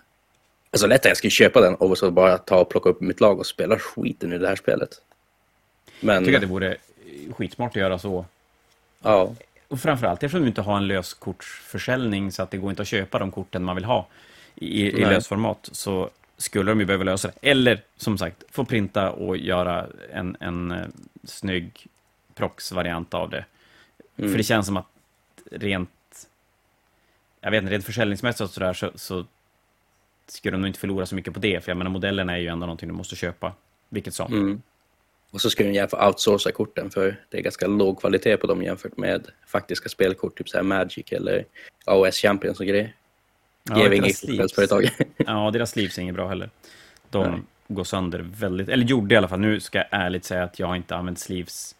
[0.72, 3.20] Alltså lätt att jag skulle köpa den och så bara ta och plocka upp mitt
[3.20, 4.89] lag och spela skiten i det här spelet.
[6.00, 6.16] Men...
[6.16, 6.78] Jag tycker att det vore
[7.32, 8.26] skitsmart att göra så.
[9.04, 9.36] Ja.
[9.72, 13.20] Och framförallt eftersom du inte har en löskortsförsäljning så att det går inte att köpa
[13.20, 14.08] de korten man vill ha
[14.56, 17.50] i, i lösformat så skulle de ju behöva lösa det.
[17.50, 20.88] Eller som sagt, få printa och göra en, en uh,
[21.24, 21.88] snygg
[22.36, 23.46] prox-variant av det.
[24.18, 24.32] Mm.
[24.32, 24.88] För det känns som att
[25.52, 26.28] rent,
[27.42, 29.26] jag vet inte, rent försäljningsmässigt och sådär så, så
[30.28, 31.64] skulle de nog inte förlora så mycket på det.
[31.64, 33.54] För jag menar, modellerna är ju ändå någonting du måste köpa,
[33.90, 34.34] vilket som.
[34.34, 34.62] Mm.
[35.32, 38.64] Och så ska gärna få outsourca korten för det är ganska låg kvalitet på dem
[38.64, 41.46] jämfört med faktiska spelkort, typ så här Magic eller
[41.86, 42.96] AOS Champions och grejer.
[43.64, 44.90] Ja, Ger inget företag.
[45.18, 46.50] ja, deras sleeves är inget bra heller.
[47.10, 49.40] De, gå sönder väldigt, eller gjorde i alla fall.
[49.40, 51.76] Nu ska jag ärligt säga att jag inte använt sleeves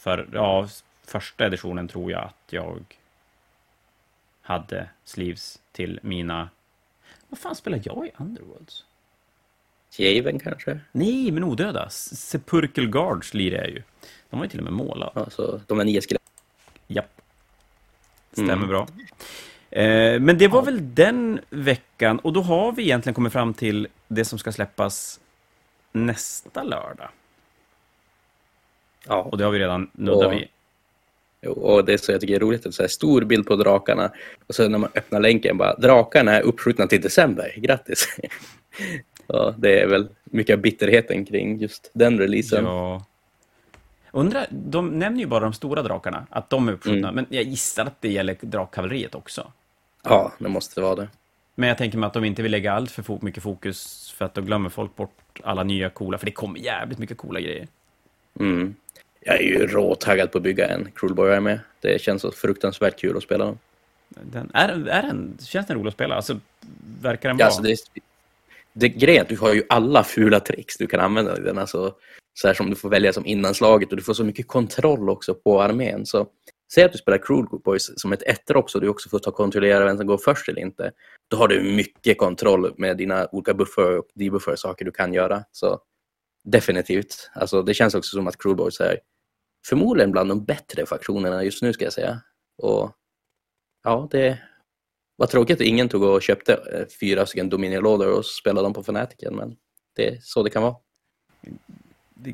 [0.00, 0.68] för, ja,
[1.06, 2.84] första editionen tror jag att jag
[4.42, 6.48] hade sleeves till mina...
[7.28, 8.84] Vad fan spelar jag i Underworlds?
[9.98, 10.80] Javen kanske?
[10.92, 11.88] Nej, men odöda.
[11.88, 13.82] Sepulchral Guards lirar jag ju.
[14.30, 15.20] De var ju till och med målade.
[15.20, 16.22] Alltså, de är nio skelett.
[16.86, 17.20] Japp.
[18.32, 18.68] Stämmer mm.
[18.68, 18.88] bra.
[19.70, 20.64] Eh, men det var ja.
[20.64, 25.20] väl den veckan, och då har vi egentligen kommit fram till det som ska släppas
[25.92, 27.08] nästa lördag.
[29.06, 29.22] Ja.
[29.22, 30.48] Och det har vi redan nuddat vid.
[31.50, 34.12] Och det är så jag tycker är roligt, att så här stor bild på drakarna
[34.46, 38.08] och så när man öppnar länken bara drakarna är uppskjutna till december, grattis!
[39.26, 42.64] ja, det är väl mycket av bitterheten kring just den releasen.
[42.64, 43.04] Ja.
[44.12, 47.14] Undrar, de nämner ju bara de stora drakarna, att de är uppskjutna, mm.
[47.14, 49.52] men jag gissar att det gäller drakkavalleriet också.
[50.02, 51.08] Ja, det måste vara det.
[51.54, 54.34] Men jag tänker mig att de inte vill lägga allt för mycket fokus för att
[54.34, 57.68] då glömmer folk bort alla nya coola, för det kommer jävligt mycket coola grejer.
[58.40, 58.74] Mm.
[59.20, 61.60] Jag är ju råtaggad på att bygga en Cruelboy jag är med.
[61.80, 63.58] Det känns så fruktansvärt kul att spela dem.
[64.08, 66.14] Den, är, är den, känns den rolig att spela?
[66.14, 66.40] Alltså,
[67.00, 67.44] verkar den bra?
[67.44, 67.76] Ja, alltså det,
[68.74, 71.58] det grejen är att du har ju alla fula tricks du kan använda i den.
[71.58, 71.94] Alltså,
[72.34, 75.34] så här som du får välja som innanslaget och du får så mycket kontroll också
[75.34, 76.06] på armén.
[76.06, 76.26] Så
[76.74, 79.84] säg att du spelar Cruel Boys som ett ettrock så du också får ta kontrollera
[79.84, 80.92] vem som går först eller inte.
[81.30, 85.44] Då har du mycket kontroll med dina olika buffer och debuffer saker du kan göra.
[85.52, 85.80] Så
[86.44, 87.30] definitivt.
[87.34, 88.98] Alltså, det känns också som att Cruel Boys är
[89.66, 92.20] förmodligen bland de bättre faktionerna just nu ska jag säga.
[92.62, 92.92] Och
[93.84, 94.38] ja, det
[95.16, 98.82] var tråkigt att ingen tog och köpte eh, fyra stycken Dominion-lådor och spelade dem på
[98.82, 99.56] Fanatiken, men
[99.96, 100.76] det är så det kan vara.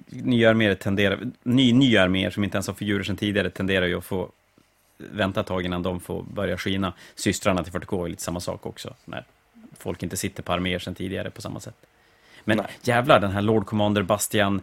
[0.09, 3.99] Nya arméer tenderar, ny, nya arméer som inte ens har figurer sedan tidigare tenderar ju
[3.99, 4.31] att få
[4.97, 6.93] vänta ett tag innan de får börja skina.
[7.15, 9.25] Systrarna till 40K är lite samma sak också, när
[9.79, 11.75] folk inte sitter på arméer sedan tidigare på samma sätt.
[12.45, 12.67] Men Nej.
[12.83, 14.61] jävlar, den här Lord Commander Bastian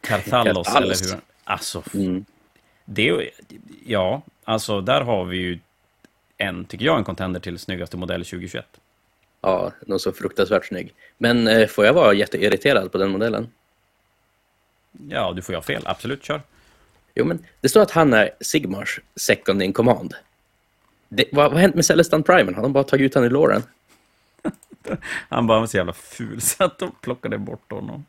[0.00, 1.20] Carthalos, eller hur?
[1.44, 2.24] Alltså, mm.
[2.84, 3.30] det,
[3.86, 5.58] ja, alltså där har vi ju
[6.44, 8.66] en, tycker jag, en contender till snyggaste modell 2021.
[9.40, 10.94] Ja, den så fruktansvärt snygg.
[11.18, 13.48] Men eh, får jag vara jätteirriterad på den modellen?
[15.08, 15.82] Ja, du får jag fel.
[15.84, 16.42] Absolut, kör.
[17.14, 20.14] Jo, men det står att han är Sigmars second in command.
[21.08, 22.54] Det, vad har hänt med Celestan Primen?
[22.54, 23.62] Har de bara tagit ut honom i låren?
[25.28, 28.04] han bara var så jävla ful så att de plockade bort honom.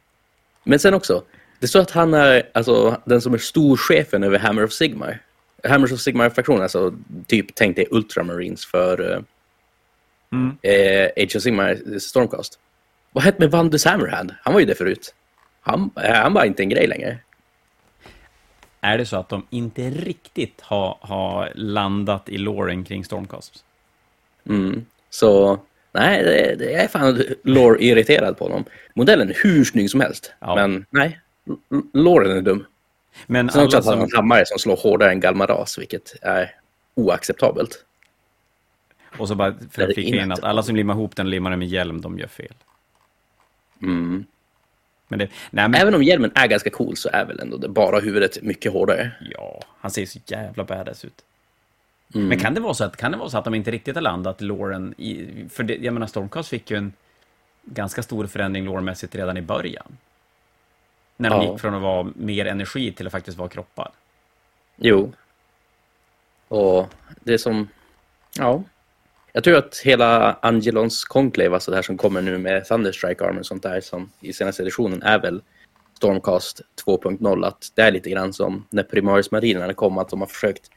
[0.63, 1.23] Men sen också,
[1.59, 5.19] det står att han är alltså, den som är storchefen över Hammer of Sigmar.
[5.67, 6.93] Hammer of Sigmar-fraktionen, alltså
[7.27, 9.19] typ tänk dig Ultramarines för uh,
[10.31, 10.57] mm.
[10.61, 12.59] eh, Age of Sigmar Stormcast.
[13.11, 14.33] Vad hette med Vandus Hammerhand?
[14.43, 15.15] Han var ju det förut.
[15.61, 17.17] Han, han var inte en grej längre.
[18.81, 23.63] Är det så att de inte riktigt har, har landat i låren kring Stormcast?
[24.49, 24.85] Mm.
[25.09, 25.59] Så
[25.91, 26.23] nej,
[26.59, 28.65] jag är fan lore-irriterad på honom.
[28.93, 30.55] Modellen är hur snygg som helst, ja.
[30.55, 31.19] men nej,
[31.93, 32.65] låren är dum.
[33.27, 36.55] Men Sen också att han en hammare som slår hårdare än Galmaras, vilket är
[36.95, 37.85] oacceptabelt.
[39.17, 41.59] Och så bara för att flika in att alla som limmar ihop den limmar den
[41.59, 42.53] med hjälm, de gör fel.
[43.81, 44.25] Mm.
[45.07, 45.81] Men det, nej, men...
[45.81, 49.11] Även om hjälmen är ganska cool så är väl ändå det bara huvudet mycket hårdare.
[49.31, 51.23] Ja, han ser så jävla badass ut.
[52.15, 52.27] Mm.
[52.27, 54.01] Men kan det, vara så att, kan det vara så att de inte riktigt har
[54.01, 55.27] landat Loren i...
[55.49, 56.93] För det, jag menar, Stormcast fick ju en
[57.63, 59.97] ganska stor förändring lårmässigt redan i början.
[61.17, 61.51] När de ja.
[61.51, 63.91] gick från att vara mer energi till att faktiskt vara kroppar.
[64.75, 65.13] Jo.
[66.47, 66.87] Och
[67.23, 67.67] det som...
[68.37, 68.63] Ja.
[69.33, 73.39] Jag tror att hela Angelons Conclave, alltså det här som kommer nu med Thunderstrike Armor
[73.39, 75.41] och sånt där som i senaste editionen är väl
[75.93, 77.47] Stormcast 2.0.
[77.47, 80.69] Att det är lite grann som när Primaris Marinerna kom, att de har försökt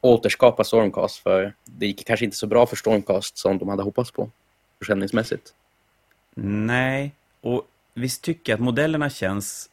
[0.00, 4.10] återskapa Stormcast för det gick kanske inte så bra för Stormcast som de hade hoppats
[4.10, 4.30] på
[4.78, 5.54] försäljningsmässigt.
[6.44, 9.70] Nej, och visst tycker jag att modellerna känns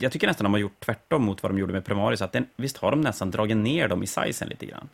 [0.00, 2.22] jag tycker nästan de har gjort tvärtom mot vad de gjorde med Primaris.
[2.22, 4.88] Att den, visst har de nästan dragit ner dem i sizen lite grann?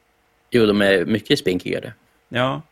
[0.51, 1.93] Jo, de är mycket spinkigare.
[2.29, 2.63] Ja.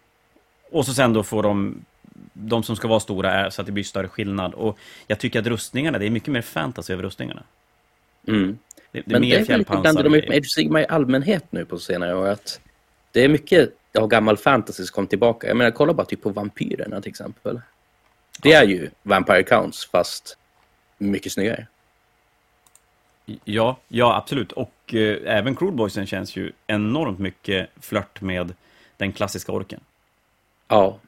[0.71, 1.85] Och så sen då får de
[2.33, 4.55] de som ska vara stora är så att det blir större skillnad.
[4.55, 7.43] Och jag tycker att rustningarna, det är mycket mer fantasy över rustningarna.
[8.29, 8.59] Mm.
[8.93, 11.65] Det, det är Men mer det är väl de med Age Sigma i allmänhet nu
[11.65, 12.29] på senare år.
[12.29, 12.61] Att
[13.13, 15.47] det är mycket av gammal fantasy som kom tillbaka.
[15.47, 17.61] Jag menar, kolla bara typ på vampyrerna till exempel.
[18.43, 20.39] Det är ju Vampire Counts fast
[21.01, 21.67] mycket snyggare.
[23.45, 24.53] Ja, ja absolut.
[24.53, 28.55] Och eh, även Crude känns ju enormt mycket flört med
[28.97, 29.81] den klassiska orken.
[30.69, 30.99] Ja.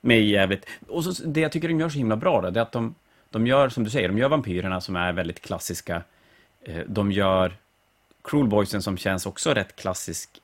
[0.00, 0.66] Med jävligt...
[0.88, 2.94] Och så, det jag tycker de gör så himla bra då, det är att de,
[3.30, 6.02] de gör, som du säger, de gör vampyrerna som är väldigt klassiska.
[6.62, 7.56] Eh, de gör
[8.24, 10.40] Cruel Boysen som känns också rätt klassisk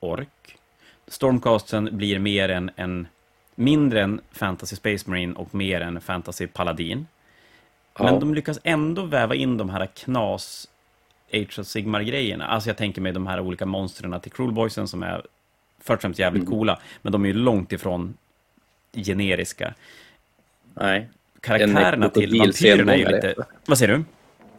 [0.00, 0.58] ork.
[1.06, 3.06] Stormcasten blir mer en, en
[3.54, 7.06] mindre än Fantasy Space Marine och mer än Fantasy Paladin.
[7.98, 8.04] Ja.
[8.04, 10.68] Men de lyckas ändå väva in de här knas
[11.32, 12.46] Age of Sigmar-grejerna.
[12.46, 15.22] Alltså jag tänker mig de här olika monstren till Cruel Boysen som är
[15.80, 16.50] först och främst jävligt Mm.
[16.52, 18.14] coola, men de är ju långt ifrån
[18.92, 19.74] generiska.
[20.74, 21.08] Nej.
[21.40, 23.34] Karaktärerna till vampyrerna är ju lite...
[23.66, 24.04] Vad säger du?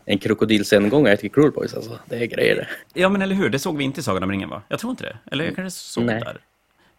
[0.05, 1.99] En krokodilsengångare till Cruel Boys alltså.
[2.05, 2.67] Det är grejer det.
[3.01, 3.49] Ja, men eller hur?
[3.49, 4.61] Det såg vi inte i Sagan om ringen, va?
[4.67, 5.17] Jag tror inte det.
[5.31, 6.21] Eller jag kanske såg Nej.
[6.21, 6.37] där.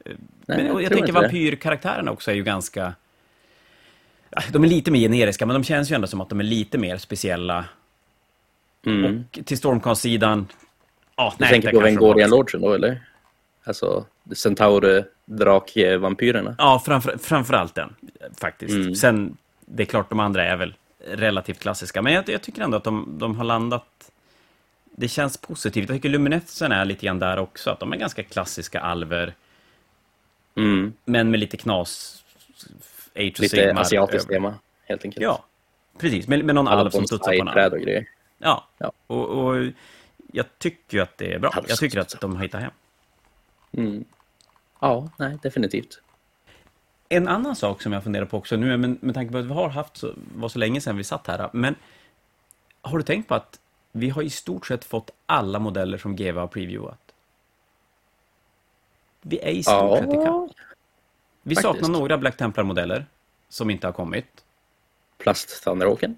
[0.05, 0.16] Nej,
[0.47, 2.95] Men, och jag tror tänker vampyrkaraktärerna också är ju ganska...
[4.53, 6.78] De är lite mer generiska, men de känns ju ändå som att de är lite
[6.78, 7.64] mer speciella.
[8.87, 9.24] Mm.
[9.31, 10.47] Och till Stormcast-sidan...
[11.16, 13.01] Ja, Du nej, tänker på Vengorian Lodgen då, eller?
[13.64, 14.05] Alltså,
[14.37, 16.55] Centaur, drak-vampyrerna.
[16.59, 17.95] Ja, framför, framförallt den,
[18.41, 18.74] faktiskt.
[18.74, 18.95] Mm.
[18.95, 20.74] Sen, det är klart, de andra är väl
[21.07, 23.87] relativt klassiska, men jag, jag tycker ändå att de, de har landat...
[24.97, 25.89] Det känns positivt.
[25.89, 29.35] Jag tycker Luminetsen är lite grann där också, att de är ganska klassiska alver,
[30.57, 30.93] Mm.
[31.05, 32.24] men med lite knas...
[33.14, 34.34] Age Lite Sigmar asiatiskt över.
[34.34, 34.54] tema,
[34.84, 35.22] helt enkelt.
[35.22, 35.44] Ja,
[35.98, 36.28] precis.
[36.28, 38.06] Med, med någon alv som studsar på en träd och grejer.
[38.38, 38.92] Ja, Ja.
[39.06, 39.64] Och, och
[40.32, 41.52] jag tycker ju att det är bra.
[41.68, 42.28] Jag tycker att studsar.
[42.28, 42.72] de har hittat hem.
[43.72, 44.04] Mm.
[44.80, 46.00] Ja, nej, definitivt.
[47.08, 49.52] En annan sak som jag funderar på också nu, med, med tanke på att vi
[49.52, 51.74] har haft så, var så länge sedan vi satt här, men
[52.82, 53.61] har du tänkt på att
[53.92, 57.12] vi har i stort sett fått alla modeller som GW har previewat?
[59.22, 60.50] Vi är i stort Ja, sett ikapp.
[61.51, 61.80] Vi faktiskt.
[61.80, 63.07] saknar några Black Templar-modeller
[63.48, 64.26] som inte har kommit.
[65.18, 66.16] Plast Thunderhawken.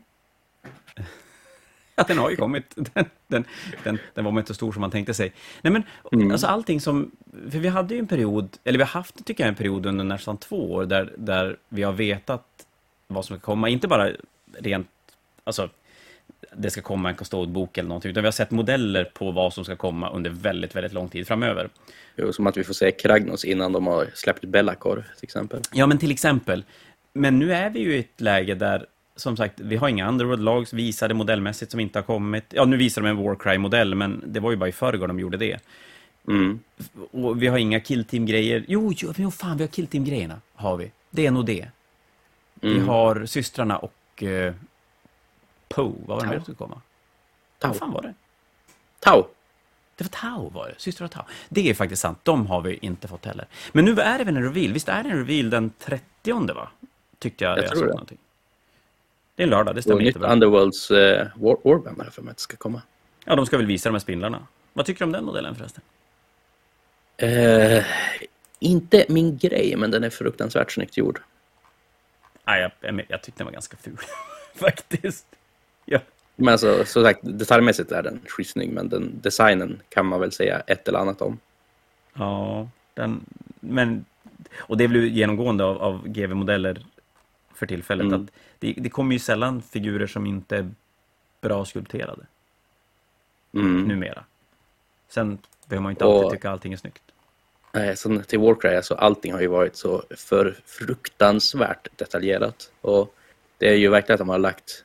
[1.97, 2.65] Ja, den har ju kommit.
[2.95, 3.45] Den, den,
[3.85, 5.33] den, den var inte så stor som man tänkte sig.
[5.63, 6.31] Nej, men Mm.
[6.31, 7.11] alltså allting som...
[7.51, 10.05] För vi hade ju en period, eller vi har haft, tycker jag, en period under
[10.05, 12.47] nästan två år där, där vi har vetat
[13.09, 13.69] vad som ska komma.
[13.69, 14.11] Inte bara
[14.59, 14.89] rent,
[15.45, 15.69] alltså,
[16.57, 19.65] det ska komma en Custode-bok eller någonting, utan vi har sett modeller på vad som
[19.65, 21.69] ska komma under väldigt, väldigt lång tid framöver.
[22.17, 25.61] Jo, som att vi får se Kragnos innan de har släppt Bellacor, till exempel.
[25.73, 26.65] Ja, men till exempel.
[27.13, 30.73] Men nu är vi ju i ett läge där, som sagt, vi har inga Underworld-lags
[30.73, 32.45] visade modellmässigt som inte har kommit.
[32.51, 35.37] Ja, nu visar de en Warcry-modell, men det var ju bara i förrgår de gjorde
[35.37, 35.59] det.
[36.29, 36.61] Mm.
[37.11, 38.65] Och vi har inga killteam-grejer.
[38.69, 40.41] Jo, jo, jo, fan, vi har killteam-grejerna.
[40.55, 40.91] Har vi.
[41.11, 41.69] Det är nog det.
[42.61, 42.89] Vi Mm.
[42.89, 44.23] har systrarna och
[45.79, 45.93] uh, Poe.
[46.07, 46.81] Vad var det mer som skulle komma?
[47.59, 47.69] Tau.
[47.69, 48.15] Vad fan var det?
[49.01, 49.25] Tau.
[49.97, 50.75] Det var Tau var det.
[50.79, 51.23] Systrar och Tau.
[51.49, 52.19] Det är faktiskt sant.
[52.23, 53.47] De har vi inte fått heller.
[53.73, 54.73] Men nu är det väl en reveal?
[54.73, 56.69] Visst är det en reveal den 30 va?
[57.19, 57.91] Tyckte jag, Jag jag tror det.
[57.91, 58.19] någonting.
[59.35, 60.33] Det är en lördag, det Och stämmer nytt jättebra.
[60.33, 60.97] Underworlds uh,
[61.35, 62.83] War jag för mig att det ska komma.
[63.25, 64.47] Ja, de ska väl visa de här spindlarna.
[64.73, 65.83] Vad tycker du om den modellen förresten?
[67.17, 67.85] Eh,
[68.59, 71.21] inte min grej, men den är fruktansvärt snyggt gjord.
[72.45, 73.97] Nej, jag, jag, jag tyckte den var ganska ful.
[74.55, 75.27] faktiskt.
[76.37, 80.61] Men alltså, som sagt, detaljmässigt är den skitsnygg, men den, designen kan man väl säga
[80.67, 81.39] ett eller annat om.
[82.15, 83.21] Ja, den,
[83.61, 84.05] men...
[84.57, 86.87] Och det är väl genomgående av, av GV-modeller
[87.55, 88.23] för tillfället, Mm.
[88.25, 90.71] att det, det kommer ju sällan figurer som inte är
[91.41, 92.23] bra skulpterade,
[93.55, 93.83] Mm.
[93.89, 94.25] numera.
[95.09, 97.03] Sen behöver man ju inte Och- alltid tycka allting är snyggt.
[97.73, 102.73] Nej, så till Warcry, alltså allting har ju varit så för fruktansvärt detaljerat.
[102.81, 103.15] Och
[103.59, 104.85] det är ju verkligen att de har lagt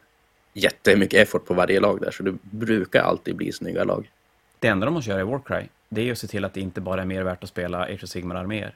[0.58, 4.12] jättemycket effort på varje lag där, så det brukar alltid bli snygga lag.
[4.60, 6.62] Det enda de måste göra i Warcry, det är ju att se till att det
[6.62, 8.76] inte bara är mer värt att spela Age of Sigmar-arméer,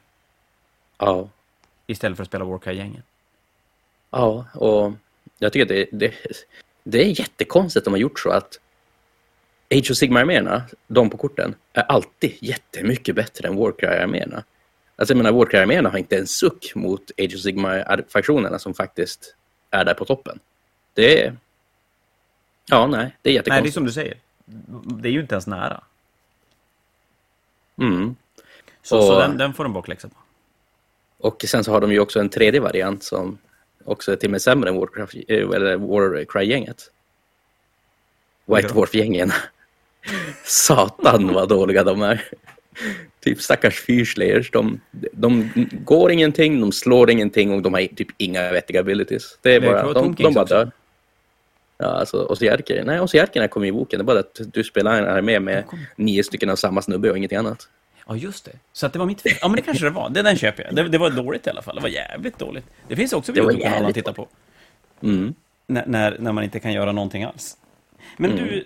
[0.98, 1.28] Ja,
[1.86, 3.04] istället för att spela Warcry-gänget.
[4.10, 4.92] ja, och
[5.38, 6.14] jag tycker att det, det,
[6.84, 8.58] det är jättekonstigt att de har gjort så att
[9.74, 14.44] Age of Sigmar-arméerna, de på korten, är alltid jättemycket bättre än Warcry-arméerna.
[14.96, 19.34] Alltså jag menar, Warcry-arméerna har inte en suck mot Age of Sigmar-faktionerna som faktiskt
[19.70, 20.38] är där på toppen.
[20.94, 21.36] Det är...
[22.72, 23.74] Ja, nej, det är Nej, det är jättekonstigt.
[23.74, 24.16] som du säger.
[25.02, 25.80] Det är ju inte ens nära.
[27.78, 28.16] Mm.
[28.82, 30.14] Så, Och- så den, den får de bakläxa på.
[31.18, 33.38] Och sen så har de ju också en tredje variant som
[33.84, 36.90] också är till och med sämre än Warcraft, eh, eller Warcry-gänget.
[38.46, 38.68] White Ja.
[38.74, 39.32] Dwarf-gängen.
[40.44, 42.24] Satan vad dåliga de är.
[43.20, 44.50] Typ stackars fyrslayers.
[44.50, 44.80] De,
[45.12, 45.50] de
[45.84, 49.38] går ingenting, de slår ingenting och de har typ inga vettiga abilities.
[49.42, 50.70] Det är bara, provat de, Tom de Kings bara dör.
[51.82, 52.84] Ja, alltså Ossiarker.
[52.84, 53.98] Nej, Ossiarkerna kommer i boken.
[53.98, 55.64] Det är bara att du spelar en armé med
[55.96, 57.68] nio stycken av samma snubbe och ingenting annat.
[58.06, 58.52] Ja, just det.
[58.72, 59.32] Så att det var mitt fel.
[59.40, 60.10] Ja, men det kanske det var.
[60.10, 60.74] Det den köper jag.
[60.74, 61.74] Det, det var dåligt i alla fall.
[61.76, 62.64] Det var jävligt dåligt.
[62.88, 64.28] Det finns också videokanaler att titta på.
[65.02, 65.34] Mm.
[65.66, 67.56] När, när, när man inte kan göra någonting alls.
[68.16, 68.44] Men Mm.
[68.44, 68.64] du,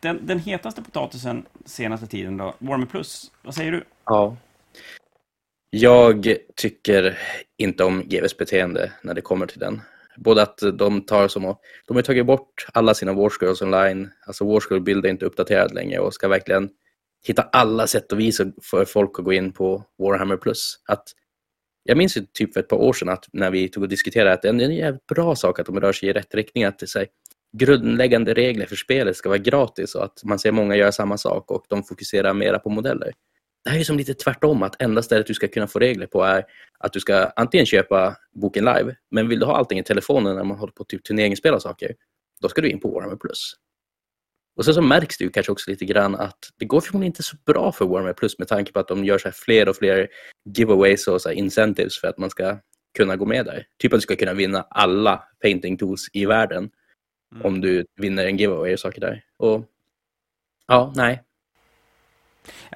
[0.00, 3.84] den, den hetaste potatisen senaste tiden då, Warmer Plus, vad säger du?
[4.04, 4.36] Ja.
[5.70, 7.18] Jag tycker
[7.56, 9.80] inte om GVs beteende när det kommer till den.
[10.16, 14.44] Både att de tar som att, de har tagit bort alla sina Warscrolls online, alltså
[14.44, 16.70] Warscroll-bild är inte uppdaterad längre och ska verkligen
[17.26, 20.78] hitta alla sätt och vis för folk att gå in på Warhammer Plus.
[20.88, 21.04] Att
[21.82, 24.32] jag minns ju typ för ett par år sedan att när vi tog och diskuterade
[24.32, 26.64] att det är en jävligt bra sak att de rör sig i rätt riktning.
[26.64, 27.08] Att det, så här,
[27.58, 31.50] grundläggande regler för spelet ska vara gratis och att man ser många göra samma sak
[31.50, 33.12] och de fokuserar mera på modeller.
[33.66, 36.22] Det här är som lite tvärtom, att enda stället du ska kunna få regler på
[36.22, 36.44] är
[36.78, 40.44] att du ska antingen köpa boken live, men vill du ha allting i telefonen när
[40.44, 41.94] man håller på typ turneringsspel och saker,
[42.40, 43.54] då ska du in på Warhammer Plus.
[44.56, 47.22] Och sen så märks det ju kanske också lite grann att det går förmodligen inte
[47.22, 50.08] så bra för Warhammer Plus med tanke på att de gör så fler och fler
[50.44, 52.58] giveaways och så incentives för att man ska
[52.96, 53.66] kunna gå med där.
[53.78, 56.70] Typ att du ska kunna vinna alla painting tools i världen
[57.34, 57.46] mm.
[57.46, 59.24] om du vinner en giveaway och saker där.
[59.36, 59.64] Och
[60.66, 61.22] ja, nej.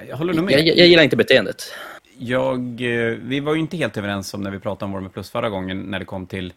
[0.09, 0.55] Jag håller nog med.
[0.55, 1.73] Jag, jag gillar inte beteendet.
[2.19, 5.31] Jag, eh, vi var ju inte helt överens om när vi pratade om Warhammer Plus
[5.31, 6.53] förra gången när det kom till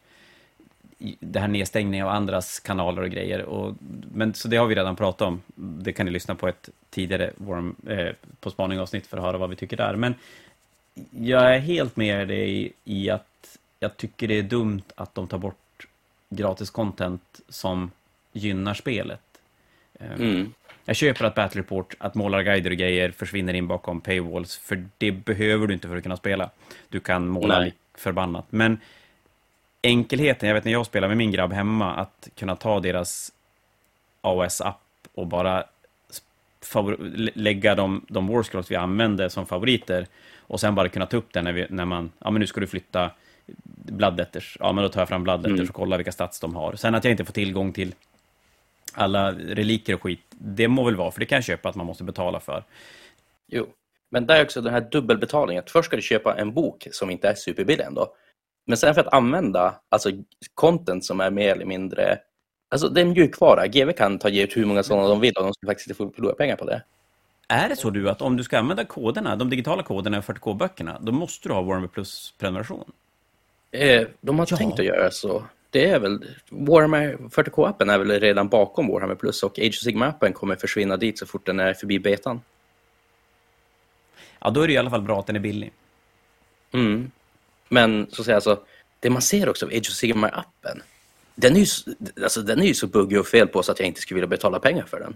[1.19, 3.41] det här nedstängningen av andras kanaler och grejer.
[3.41, 3.75] Och,
[4.13, 5.41] men, så det har vi redan pratat om.
[5.55, 8.09] Det kan ni lyssna på ett tidigare Warm, eh,
[8.39, 9.95] På spaning-avsnitt för att höra vad vi tycker där.
[9.95, 10.15] Men
[11.11, 15.37] jag är helt med dig i att jag tycker det är dumt att de tar
[15.37, 15.87] bort
[16.29, 17.91] gratis content som
[18.33, 19.21] gynnar spelet.
[19.99, 20.53] Eh, mm.
[20.85, 25.11] Jag köper att Battle Report, att målarguider och grejer försvinner in bakom paywalls, för det
[25.11, 26.49] behöver du inte för att kunna spela.
[26.89, 27.73] Du kan måla Nej.
[27.97, 28.45] förbannat.
[28.49, 28.79] Men
[29.81, 33.31] enkelheten, jag vet när jag spelar med min grabb hemma, att kunna ta deras
[34.21, 34.81] AOS-app
[35.13, 35.63] och bara
[37.33, 40.07] lägga de, de warscrolls vi använder som favoriter
[40.39, 42.59] och sen bara kunna ta upp den när, vi, när man, ja men nu ska
[42.59, 43.11] du flytta
[43.73, 45.69] Bloodletters, ja men då tar jag fram Bloodletters mm.
[45.69, 46.75] och kollar vilka stats de har.
[46.75, 47.95] Sen att jag inte får tillgång till
[48.93, 51.85] alla reliker och skit, det må väl vara, för det kan jag köpa att man
[51.85, 52.63] måste betala för.
[53.47, 53.67] Jo,
[54.11, 55.63] men där är också den här dubbelbetalningen.
[55.67, 58.07] Först ska du köpa en bok som inte är superbillig ändå.
[58.65, 60.09] Men sen för att använda alltså
[60.53, 62.19] content som är mer eller mindre
[62.73, 63.67] Alltså det är mjukvara.
[63.67, 66.33] GV kan ta ut hur många sådana de vill och de ska faktiskt inte förlora
[66.33, 66.83] pengar på det.
[67.47, 70.99] Är det så du att om du ska använda koderna, de digitala koderna i 40K-böckerna,
[71.01, 72.91] då måste du ha Warhammer Plus-prenumeration?
[73.71, 74.57] Eh, de har ja.
[74.57, 75.43] tänkt att göra så.
[75.73, 80.33] Det är väl, Warhammer 40K-appen är väl redan bakom Warhammer Plus och Age of Sigma-appen
[80.33, 82.41] kommer försvinna dit så fort den är förbi betan.
[84.39, 85.71] Ja, då är det i alla fall bra att den är billig.
[86.71, 87.11] Mm.
[87.69, 88.59] Men så att säga, alltså,
[88.99, 90.81] det man ser också av Age of Sigmar-appen,
[91.35, 93.87] den är, ju, alltså, den är ju så buggig och fel på så att jag
[93.87, 95.15] inte skulle vilja betala pengar för den.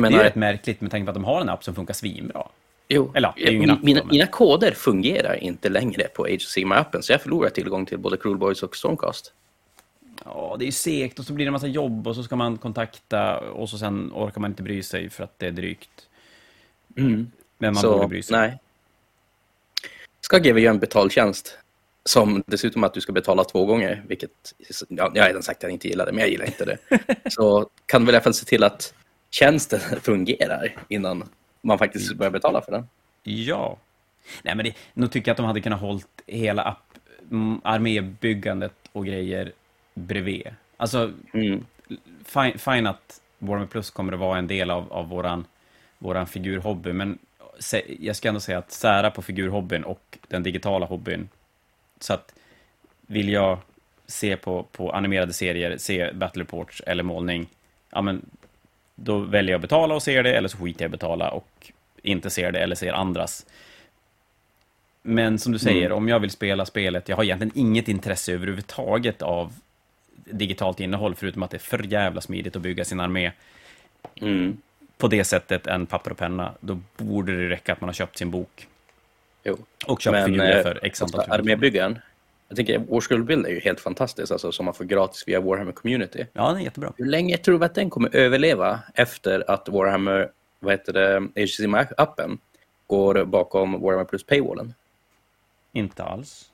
[0.00, 1.94] Menar, det är rätt märkligt med tanke på att de har en app som funkar
[1.94, 2.48] svinbra.
[2.92, 7.22] Jo, Eller, ja, mina, mina, koder fungerar inte längre på Age of Sigmar-appen, så jag
[7.22, 9.32] förlorar tillgång till både Cruel Boys och Stormcast.
[10.24, 12.58] Ja, det är segt och så blir det en massa jobb och så ska man
[12.58, 15.90] kontakta och så sen orkar man inte bry sig för att det är drygt.
[16.96, 17.30] Mm.
[17.58, 18.36] Men man så, borde bry sig.
[18.36, 18.58] Nej,
[20.20, 21.58] ska GV göra en betaltjänst
[22.04, 24.54] som dessutom att du ska betala två gånger, vilket
[24.88, 26.78] ja, jag har redan sagt att jag inte gillar det, men jag gillar inte det.
[27.30, 28.94] Så kan du väl i alla fall se till att
[29.30, 31.28] tjänsten fungerar innan
[31.60, 32.88] man faktiskt börjar betala för den.
[33.22, 33.76] Ja.
[34.42, 36.98] Nej, men det, nog tycker jag att de hade kunnat hålla hela app,
[37.30, 39.52] mm, armébyggandet och grejer
[39.94, 40.46] bredvid.
[40.76, 41.66] Alltså, mm.
[42.24, 45.44] fine, fine att Warhammer Plus kommer att vara en del av, av våran,
[45.98, 47.18] våran figurhobby, men
[47.98, 51.28] jag ska ändå säga att sära på figurhobbyn och den digitala hobbyn.
[52.00, 52.34] Så att
[53.06, 53.58] vill jag
[54.06, 57.46] se på, på animerade serier, se battle reports eller målning,
[57.90, 58.30] ja men
[59.02, 61.30] då väljer jag att betala och ser det, eller så skiter jag i att betala
[61.30, 61.72] och
[62.02, 63.46] inte ser det eller ser andras.
[65.02, 65.98] Men som du säger, mm.
[65.98, 69.52] om jag vill spela spelet, jag har egentligen inget intresse överhuvudtaget av
[70.24, 73.32] digitalt innehåll, förutom att det är för jävla smidigt att bygga sin armé.
[74.14, 74.56] Mm
[75.00, 78.18] på det sättet än papper och penna, då borde det räcka att man har köpt
[78.18, 78.66] sin bok.
[79.44, 79.58] Jo.
[79.86, 81.24] Och köpt figurer eh, för x antal.
[81.28, 81.98] Armébyggaren,
[82.50, 86.26] jag tänker årskullbild är ju helt fantastisk, alltså som man får gratis via Warhammer Community.
[86.32, 86.92] Ja, den är jättebra.
[86.96, 90.30] Hur länge tror du att den kommer överleva efter att Warhammer,
[90.60, 92.38] vad heter det, HCM-appen
[92.86, 94.74] går bakom Warhammer Plus paywallen?
[95.72, 96.50] Inte alls.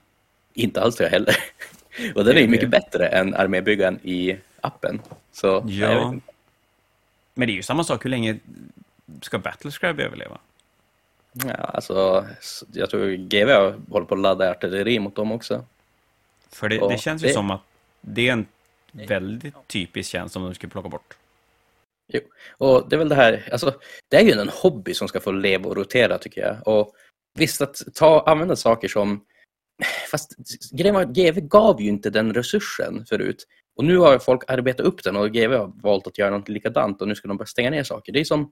[0.53, 1.35] Inte alls tror jag heller.
[2.15, 5.01] Och den är ju mycket bättre än armébyggaren i appen.
[5.31, 6.15] Så, ja.
[7.33, 8.37] Men det är ju samma sak, hur länge
[9.21, 10.37] ska Battlescribe överleva?
[11.33, 12.25] Ja, alltså,
[12.73, 13.49] jag tror GV
[13.91, 15.65] håller på att ladda artilleri mot dem också.
[16.51, 17.33] För det, det känns ju det...
[17.33, 17.61] som att
[18.01, 18.45] det är en
[18.91, 21.17] väldigt typisk tjänst som de skulle plocka bort.
[22.13, 22.21] Jo,
[22.57, 23.79] och det är väl det här, alltså,
[24.09, 26.67] det är ju en hobby som ska få leva och rotera tycker jag.
[26.67, 26.93] Och
[27.33, 29.25] visst, att ta, använda saker som
[30.11, 30.35] Fast
[30.71, 33.47] grejen var att GV gav ju inte den resursen förut.
[33.75, 37.01] Och nu har folk arbetat upp den och GV har valt att göra något likadant
[37.01, 38.13] och nu ska de börja stänga ner saker.
[38.13, 38.51] Det är som,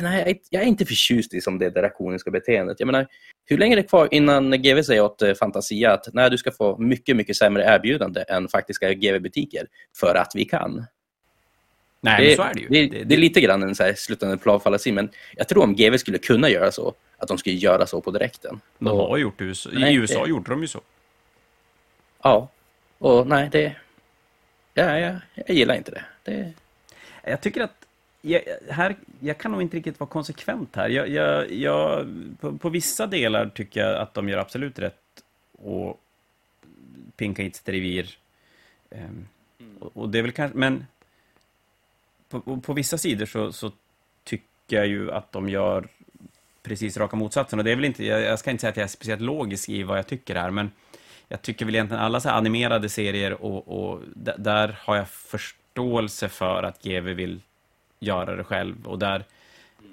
[0.00, 2.80] nej, jag är inte förtjust i som det drakoniska beteendet.
[2.80, 3.06] Jag menar,
[3.46, 6.50] hur länge är det kvar innan GV säger åt eh, Fantasia att nej, du ska
[6.52, 10.84] få mycket, mycket sämre erbjudande än faktiska GV-butiker för att vi kan?
[12.00, 12.68] Nej, det, så är det ju.
[12.68, 15.74] Det, det, det är lite grann en så här slutande planfallasi, men jag tror om
[15.74, 18.60] GV skulle kunna göra så, att de skulle göra så på direkten.
[18.78, 19.44] De Och- har gjort det.
[19.44, 19.70] i USA.
[19.70, 20.80] I Nej, USA det- gjorde de ju så.
[22.22, 22.48] Ja,
[22.98, 23.72] och nej, det...
[24.74, 26.04] Ja, jag, jag gillar inte det.
[26.24, 26.52] det
[27.30, 27.83] Jag tycker att
[28.26, 30.88] jag, här, jag kan nog inte riktigt vara konsekvent här.
[30.88, 32.06] Jag, jag, jag,
[32.40, 35.22] på, på vissa delar tycker jag att de gör absolut rätt
[35.52, 36.00] och
[37.16, 38.18] pinka hit sitt revir.
[38.90, 39.28] Ehm,
[39.80, 40.86] och, och det är väl kanske, men
[42.28, 43.72] på, på, vissa sidor så, så
[44.24, 45.88] tycker jag ju att de gör
[46.62, 47.58] precis raka motsatsen.
[47.58, 49.68] Och det är väl inte, jag, jag ska inte säga att jag är speciellt logisk
[49.68, 50.70] i vad jag tycker här, men
[51.28, 54.00] jag tycker väl egentligen alla så animerade serier och, och
[54.36, 57.40] där har jag förståelse för att GV vill
[58.06, 58.86] göra det själv.
[58.86, 59.24] Och där,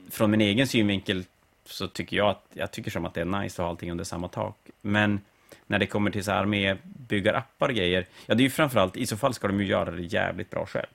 [0.09, 1.23] från min egen synvinkel,
[1.65, 4.03] så tycker jag att jag tycker som att det är nice att ha allting under
[4.03, 4.57] samma tak.
[4.81, 5.21] Men
[5.67, 9.05] när det kommer till så här armébyggar-appar och grejer, ja det är ju framförallt, i
[9.05, 10.89] så fall ska de ju göra det jävligt bra själv.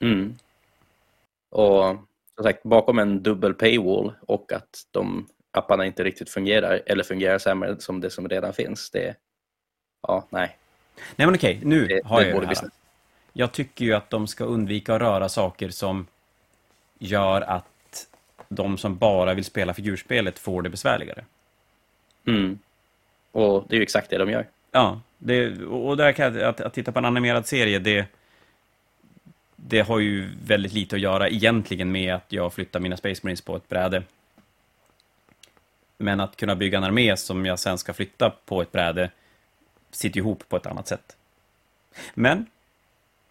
[0.00, 0.36] Mm.
[1.50, 1.96] Och
[2.34, 7.38] som sagt, bakom en dubbel paywall och att de apparna inte riktigt fungerar eller fungerar
[7.38, 8.90] sämre som det som redan finns.
[8.90, 9.14] Det,
[10.02, 10.56] ja, nej.
[11.16, 12.70] Nej men okej, nu Det, har det jag det dålig här.
[13.36, 16.06] Jag tycker ju att de ska undvika att röra saker som
[16.98, 18.06] gör att
[18.48, 21.24] de som bara vill spela figurspelet får det besvärligare.
[22.26, 22.58] Mm.
[23.32, 24.46] Och det är ju exakt det de gör.
[24.70, 28.06] Ja, det, och där kan jag, att, att titta på en animerad serie, det,
[29.56, 33.40] det har ju väldigt lite att göra egentligen med att jag flyttar mina Space Marines
[33.40, 34.02] på ett bräde.
[35.98, 39.10] Men att kunna bygga en armé som jag sen ska flytta på ett bräde
[39.90, 41.16] sitter ihop på ett annat sätt.
[42.14, 42.46] Men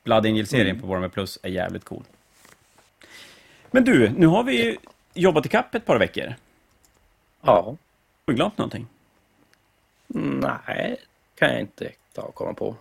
[0.03, 0.81] Blood Angel-serien Mm.
[0.81, 2.03] på Warhammer Plus är jävligt cool.
[3.71, 4.77] Men du, nu har vi
[5.13, 6.33] jobbat i kapp ett par veckor.
[7.41, 7.61] Ja.
[7.61, 7.77] Har
[8.25, 8.87] du glömt någonting?
[10.07, 10.97] Nej,
[11.35, 12.75] kan jag inte ta och komma på.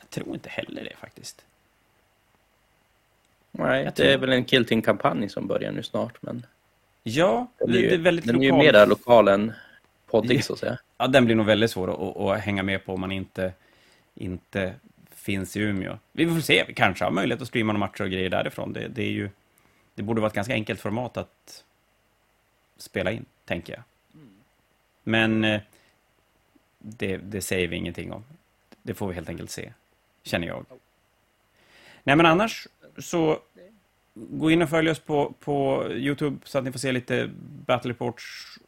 [0.00, 1.44] Jag tror inte heller det faktiskt.
[3.52, 6.46] Nej, Jag det är tror- väl en Killteam-kampanj som börjar nu snart, men
[7.02, 8.64] Ja, den det, är ju, det är väldigt den är ju lokal.
[8.64, 9.52] mera lokal än
[10.06, 10.78] poddig, så att säga.
[10.98, 13.52] Ja, den blir nog väldigt svår att, att, att hänga med på om man inte,
[14.14, 14.74] inte
[15.26, 15.98] finns i Umeå.
[16.12, 18.72] Vi får se, vi kanske har möjlighet att streama några matcher och grejer därifrån.
[18.72, 19.30] Det, det, är ju,
[19.94, 21.64] det borde vara ett ganska enkelt format att
[22.76, 23.82] spela in, tänker jag.
[25.02, 25.60] Men eh,
[26.78, 28.24] det, det säger vi ingenting om.
[28.82, 29.72] Det får vi helt enkelt se,
[30.22, 30.66] känner jag.
[32.02, 32.68] Nej, men annars
[32.98, 33.40] så
[34.14, 37.30] gå in och följ oss på, på YouTube så att ni får se lite
[37.66, 38.58] Battle Reports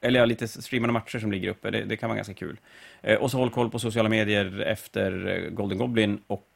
[0.00, 1.70] eller ja, lite streamade matcher som ligger uppe.
[1.70, 2.56] Det, det kan vara ganska kul.
[3.02, 6.46] Eh, och så håll koll på sociala medier efter eh, Golden Goblin och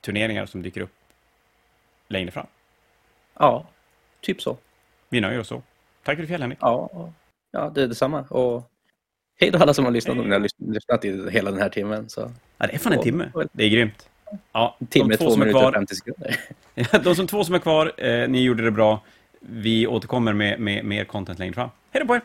[0.00, 0.94] turneringar som dyker upp
[2.08, 2.46] längre fram.
[3.38, 3.66] Ja,
[4.20, 4.56] typ så.
[5.08, 5.62] Vi nöjer oss så.
[6.02, 6.58] Tack för ikväll, Henrik.
[6.62, 7.12] Ja,
[7.50, 8.20] ja det är detsamma.
[8.22, 8.70] Och
[9.40, 11.68] hej då alla som har lyssnat, om ni har lys- lyssnat i hela den här
[11.68, 12.08] timmen.
[12.08, 12.32] Så.
[12.58, 13.32] Ja, det är fan en timme.
[13.52, 14.08] Det är grymt.
[14.52, 16.36] Ja, En timme, de två två minuter och kvar, 50 sekunder.
[17.04, 19.02] de som två som är kvar, eh, ni gjorde det bra.
[19.40, 21.68] Vi återkommer med, med mer content längre fram.
[21.90, 22.22] Hej då på er!